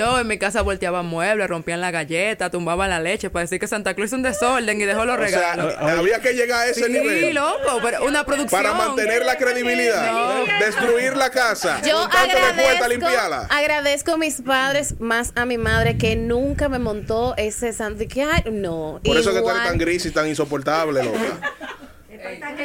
No, 0.00 0.18
en 0.18 0.26
mi 0.26 0.38
casa 0.38 0.62
volteaban 0.62 1.04
muebles, 1.06 1.46
rompían 1.48 1.80
la 1.82 1.90
galleta, 1.90 2.50
tumbaban 2.50 2.88
la 2.88 3.00
leche 3.00 3.28
para 3.28 3.42
decir 3.42 3.60
que 3.60 3.66
Santa 3.66 3.92
Claus 3.94 4.08
hizo 4.08 4.16
un 4.16 4.22
desorden 4.22 4.80
y 4.80 4.84
dejó 4.84 5.04
los 5.04 5.18
O 5.18 5.26
sea, 5.26 5.54
regalos. 5.54 5.74
había 5.78 6.20
que 6.20 6.32
llegar 6.32 6.62
a 6.62 6.66
ese 6.70 6.84
sí, 6.86 6.90
nivel 6.92 7.34
loco, 7.34 7.80
pero 7.82 8.04
una 8.06 8.24
producción. 8.24 8.62
para 8.62 8.72
mantener 8.74 9.24
la 9.26 9.36
credibilidad, 9.36 10.10
No. 10.12 10.44
destruir 10.64 11.16
la 11.16 11.28
casa, 11.30 11.82
Yo 11.86 11.98
agradezco, 11.98 12.88
limpiarla. 12.88 13.46
agradezco 13.50 14.12
a 14.12 14.16
mis 14.16 14.40
padres 14.40 14.98
más 15.00 15.32
a 15.36 15.44
mi 15.44 15.58
madre 15.58 15.98
que 15.98 16.16
nunca 16.16 16.68
me 16.68 16.78
montó 16.78 17.34
ese 17.36 17.72
ay, 17.80 18.44
no. 18.52 19.00
Por 19.04 19.16
eso 19.16 19.32
que 19.34 19.40
tú 19.40 19.48
eres 19.48 19.56
igual. 19.56 19.68
tan 19.68 19.78
gris 19.78 20.06
y 20.06 20.10
tan 20.10 20.26
insoportable, 20.28 21.02
loca. 21.02 21.18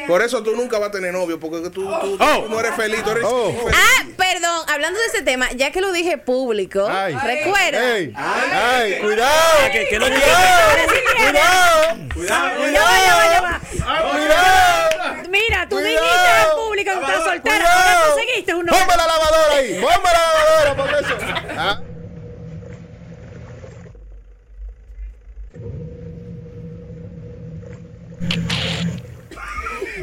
Por 0.08 0.22
eso 0.22 0.44
tú 0.44 0.56
nunca 0.56 0.78
vas 0.80 0.90
a 0.90 0.92
tener 0.92 1.14
novio, 1.14 1.40
porque 1.40 1.58
tú, 1.70 1.72
tú- 1.72 2.18
tú 2.18 2.24
Oh. 2.24 2.46
no 2.50 2.60
eres 2.60 2.76
feliz, 2.76 3.04
tú 3.04 3.12
eres 3.12 3.24
Oh. 3.26 3.54
Ah, 3.74 4.04
perdón, 4.18 4.66
hablando 4.70 5.00
de 5.00 5.06
ese 5.08 5.22
tema, 5.22 5.50
ya 5.54 5.72
que 5.72 5.82
lo 5.82 5.92
dije 5.92 6.18
público, 6.18 6.88
Ay. 6.90 7.16
recuerda. 7.24 7.96
Ey, 7.98 8.14
ay, 8.16 9.00
cuidado. 9.02 9.72
Que, 9.72 9.88
que 9.90 10.00
no 10.00 10.06
Cuidado. 10.06 11.98
Cuidado. 12.14 12.56
Cuidado. 14.12 15.26
Mira, 15.30 15.68
tú 15.70 15.76
Cuidado. 15.76 16.06
dijiste 16.06 16.30
al 16.30 16.52
público 16.56 16.92
que 16.92 17.00
estás 17.00 17.24
soltera. 17.24 17.74
Ahora 17.74 18.02
conseguiste 18.14 18.54
un 18.54 18.66
novio. 18.66 18.80
Ponme 18.80 18.96
la 18.98 19.08
lavadora 19.08 19.56
ahí. 19.56 19.74
Ponme 19.82 20.10
la 20.12 20.22
lavadora, 20.22 20.76
porque 20.76 20.96
eso. 21.06 21.18
Ah. 21.58 21.82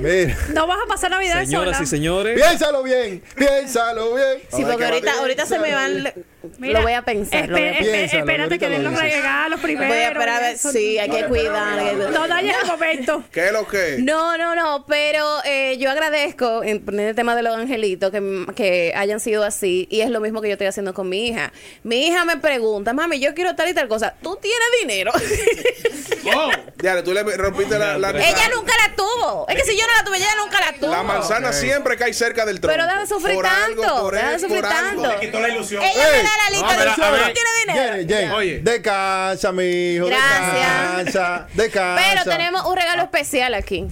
Mira, 0.02 0.36
No 0.54 0.66
vas 0.66 0.78
a 0.84 0.86
pasar 0.88 1.10
Navidad 1.10 1.44
Señoras 1.44 1.76
sola. 1.76 1.84
y 1.84 1.86
señores. 1.86 2.40
piénsalo 2.40 2.82
bien, 2.82 3.22
piénsalo 3.36 4.14
bien. 4.14 4.38
Sí, 4.54 4.64
porque 4.68 4.84
ahorita, 4.84 5.12
ahorita 5.20 5.46
se 5.46 5.58
me 5.58 5.74
van. 5.74 6.12
Mira, 6.58 6.78
lo 6.80 6.82
voy 6.84 6.92
a 6.94 7.02
pensar. 7.02 7.48
lo 7.48 7.56
voy 7.56 7.62
a 7.66 7.72
espe- 7.72 7.76
pensar. 7.78 7.92
espe- 7.94 7.98
Piénsalo, 7.98 8.20
espérate 8.22 8.58
que 8.58 8.68
den 8.68 8.84
lo 8.84 8.90
los 8.90 9.00
regalos 9.00 9.60
primero. 9.60 9.88
Voy 9.88 9.98
a 9.98 10.08
esperar 10.08 10.28
a 10.28 10.46
ver. 10.46 10.58
Sí, 10.58 10.98
hay 10.98 11.08
que 11.10 11.24
cuidar. 11.26 11.78
hay 11.78 11.96
que- 11.96 12.08
No 12.10 12.28
dañes 12.28 12.56
el 12.62 12.66
momento. 12.68 13.24
¿Qué 13.32 13.46
es 13.46 13.52
lo 13.52 13.66
que? 13.68 13.96
No, 14.00 14.36
no, 14.38 14.54
no, 14.54 14.84
pero 14.86 15.38
eh, 15.44 15.76
yo 15.78 15.90
agradezco 15.90 16.62
en 16.62 16.84
poner 16.84 17.08
el 17.08 17.14
tema 17.14 17.34
de 17.36 17.42
los 17.42 17.56
angelitos 17.56 18.10
que, 18.10 18.46
que 18.54 18.92
hayan 18.96 19.20
sido 19.20 19.44
así 19.44 19.86
y 19.90 20.00
es 20.00 20.10
lo 20.10 20.20
mismo 20.20 20.40
que 20.40 20.48
yo 20.48 20.52
estoy 20.54 20.66
haciendo 20.66 20.94
con 20.94 21.08
mi 21.08 21.28
hija. 21.28 21.52
Mi 21.82 22.06
hija 22.06 22.24
me 22.24 22.36
pregunta, 22.36 22.92
mami, 22.92 23.20
yo 23.20 23.34
quiero 23.34 23.54
tal 23.54 23.68
y 23.68 23.74
tal 23.74 23.88
cosa. 23.88 24.14
¿Tú 24.22 24.36
tienes 24.40 24.58
dinero? 24.80 25.12
Diale, 26.80 27.02
tú 27.02 27.12
le 27.12 27.22
rompiste 27.36 27.78
la, 27.78 27.98
la, 27.98 28.10
ella 28.10 28.48
nunca 28.54 28.72
la 28.86 28.94
tuvo. 28.94 29.46
Es 29.48 29.56
que 29.56 29.64
si 29.70 29.76
yo 29.78 29.86
no 29.86 29.92
la 29.96 30.04
tuve, 30.04 30.16
ella 30.18 30.26
nunca 30.42 30.60
la 30.60 30.72
tuvo. 30.78 30.90
la 30.90 31.02
manzana 31.02 31.52
siempre 31.52 31.96
cae 31.96 32.12
cerca 32.12 32.44
del 32.44 32.60
tronco. 32.60 32.74
Pero 32.74 32.86
deja 32.86 33.00
de 33.00 33.06
sufrir 33.06 33.34
Por 33.34 33.46
algo, 33.46 33.82
tanto. 33.82 34.00
por 34.02 34.14
deja 34.14 34.30
de 34.32 34.38
sufrir 34.38 34.60
por 34.62 34.72
algo. 34.72 35.02
tanto. 35.02 35.20
quitó 35.20 35.40
la 35.40 35.48
ilusión. 35.48 35.82
Ella 35.82 36.08
me 36.12 36.18
Ey, 36.18 36.24
da 36.24 36.30
la 36.36 36.50
lista 36.50 36.66
no, 36.66 36.72
de 36.72 37.04
a 37.06 37.10
ver, 37.10 37.22
¿Tú 37.22 37.32
tienes 37.32 38.06
dinero? 38.06 38.36
Oye. 38.36 38.60
descansa, 38.62 39.52
mi 39.52 39.94
hijo. 39.94 40.06
Gracias. 40.06 41.04
Descansa, 41.04 41.46
descansa. 41.54 42.04
Pero 42.10 42.24
tenemos 42.36 42.64
un 42.66 42.76
regalo 42.76 43.02
especial 43.02 43.54
aquí. 43.54 43.86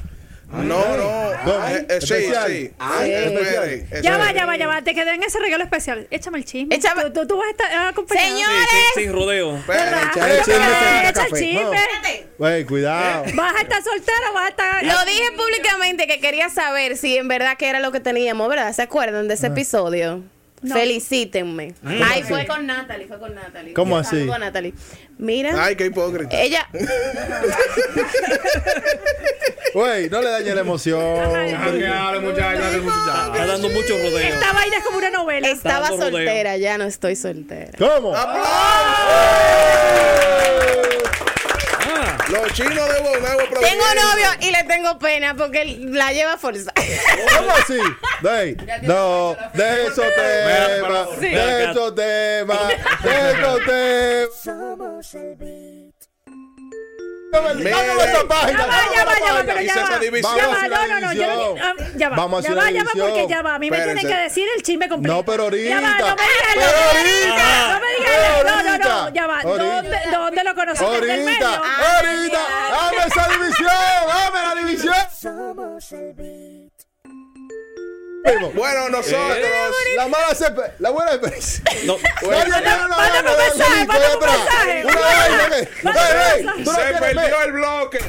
No, 0.53 0.63
no. 0.97 1.31
Eh, 1.33 1.87
eh, 1.89 1.99
sí, 2.01 2.13
Especial. 2.15 2.49
sí. 2.49 2.73
Ah, 2.81 3.07
especial. 3.07 4.03
Ya 4.03 4.19
va, 4.19 4.33
ya 4.33 4.47
va, 4.47 4.57
ya 4.57 4.67
va. 4.67 4.83
Te 4.83 4.95
quedé 4.95 5.15
en 5.15 5.23
ese 5.23 5.39
regalo 5.39 5.63
especial. 5.63 6.09
Échame 6.11 6.39
el 6.39 6.45
chisme. 6.45 6.75
Échame- 6.77 7.05
Tú, 7.05 7.21
tú, 7.21 7.27
tú 7.29 7.37
vas 7.39 7.47
a 7.47 7.51
estar 7.51 7.87
acompañado. 7.87 8.29
Señores. 8.35 8.69
Sin, 8.95 9.03
sin 9.05 9.13
rodeo. 9.13 9.57
Echa 9.59 11.27
el 11.27 11.33
chisme. 11.33 12.27
Güey, 12.37 12.65
cuidado. 12.65 13.25
¿Vas 13.35 13.55
a 13.55 13.61
estar 13.61 13.83
soltera 13.83 14.31
o 14.31 14.35
vas 14.35 14.47
a 14.47 14.49
estar.? 14.49 14.85
Lo 14.85 15.05
dije 15.05 15.31
públicamente 15.37 16.07
que 16.09 16.21
quería 16.21 16.49
saber 16.49 16.97
si 16.97 17.17
en 17.17 17.29
verdad 17.29 17.57
que 17.57 17.69
era 17.69 17.79
lo 17.79 17.93
que 17.93 18.01
teníamos, 18.01 18.49
¿verdad? 18.49 18.73
¿Se 18.73 18.83
acuerdan 18.83 19.29
de 19.29 19.35
ese 19.35 19.47
episodio? 19.49 20.23
No. 20.63 20.75
Felicítenme. 20.75 21.75
Ay, 21.85 22.23
fue 22.23 22.47
con 22.47 22.67
Natalie, 22.67 23.07
fue 23.07 23.19
con 23.19 23.35
Natalie. 23.35 23.73
¿Cómo 23.73 23.95
Yo 23.97 24.01
así? 24.01 24.19
saludo 24.19 24.35
a 24.35 24.39
Natalie. 24.39 24.75
Mira, 25.17 25.65
Ay, 25.65 25.75
qué 25.77 25.87
hipócrita. 25.87 26.39
ella, 26.39 26.69
Güey, 29.75 30.11
no 30.11 30.21
le 30.21 30.31
dañe 30.31 30.55
la 30.55 30.61
emoción. 30.63 31.01
Está 31.47 33.47
dando 33.47 33.69
mucho 33.71 33.95
rodeo. 33.97 34.19
Esta 34.19 34.53
vaina 34.53 34.77
es 34.79 34.85
como 34.85 34.99
una 34.99 35.11
novela. 35.11 35.49
estaba 35.49 35.89
soltera, 35.89 36.57
ya 36.57 36.77
no 36.79 36.85
estoy 36.85 37.15
soltera. 37.17 37.71
¿Cómo? 37.79 38.13
Ah, 38.15 39.47
Chinos 42.53 42.89
de 42.95 43.01
Bonagua 43.01 43.45
Tengo 43.61 43.85
novio 43.95 44.29
y 44.41 44.51
le 44.51 44.65
tengo 44.65 44.99
pena 44.99 45.35
porque 45.35 45.63
él 45.63 45.95
la 45.95 46.13
lleva 46.13 46.37
forzada. 46.37 46.73
¿Cómo 47.37 47.51
así? 47.53 47.79
Dey, 48.23 48.57
no, 48.83 49.37
de 49.55 49.87
esos 49.87 50.07
temas, 50.15 51.21
de 51.21 51.71
esos 51.71 51.95
temas, 51.95 52.69
de 53.03 53.31
esos 53.31 53.65
temas. 53.65 54.43
Somos 54.43 55.15
el 55.15 55.37
qui- 57.31 57.41
ya 61.97 62.09
va, 62.09 62.17
Vamos 62.17 62.45
a 62.45 62.49
ya 62.49 62.55
va, 62.55 62.65
porque 62.97 63.27
ya 63.29 63.43
va. 63.43 63.55
A 63.55 63.59
mí 63.59 63.71
me 63.71 63.77
tienen 63.81 64.07
que 64.07 64.17
decir 64.17 64.47
el 64.57 64.63
chisme 64.63 64.89
completo. 64.89 65.17
No, 65.17 65.25
pero 65.25 65.43
ahorita. 65.45 65.69
Ya 65.69 65.81
va, 65.81 65.99
no 65.99 66.17
me 66.17 66.23
digas 66.23 66.57
no, 66.57 66.63
me 67.81 67.87
digas 67.99 68.45
no, 68.45 68.63
no, 68.63 68.79
no, 68.79 69.09
ya 69.15 69.27
va. 69.27 69.43
¿Dónde, 69.43 69.99
¿Dónde 70.11 70.45
lo 70.45 70.55
conociste? 70.55 70.85
Ahorita, 70.85 71.63
ahorita, 71.97 72.41
dame 72.71 72.99
esa 73.07 73.29
división, 73.29 73.73
dame 74.07 74.43
la 74.43 74.55
división. 74.55 74.95
Somos 75.21 75.93
el 75.93 76.15
Bueno, 78.55 78.89
nosotros. 78.91 79.39
La 79.97 80.09
mala 80.09 80.35
experiencia, 80.35 80.75
la 80.79 80.91
buena 80.91 81.13
experiencia. 81.13 81.63
no. 81.87 81.99
No, 82.23 82.45
no, 82.45 82.89
no, 82.89 82.97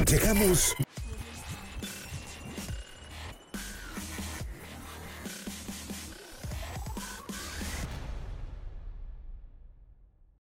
Se 0.08 0.21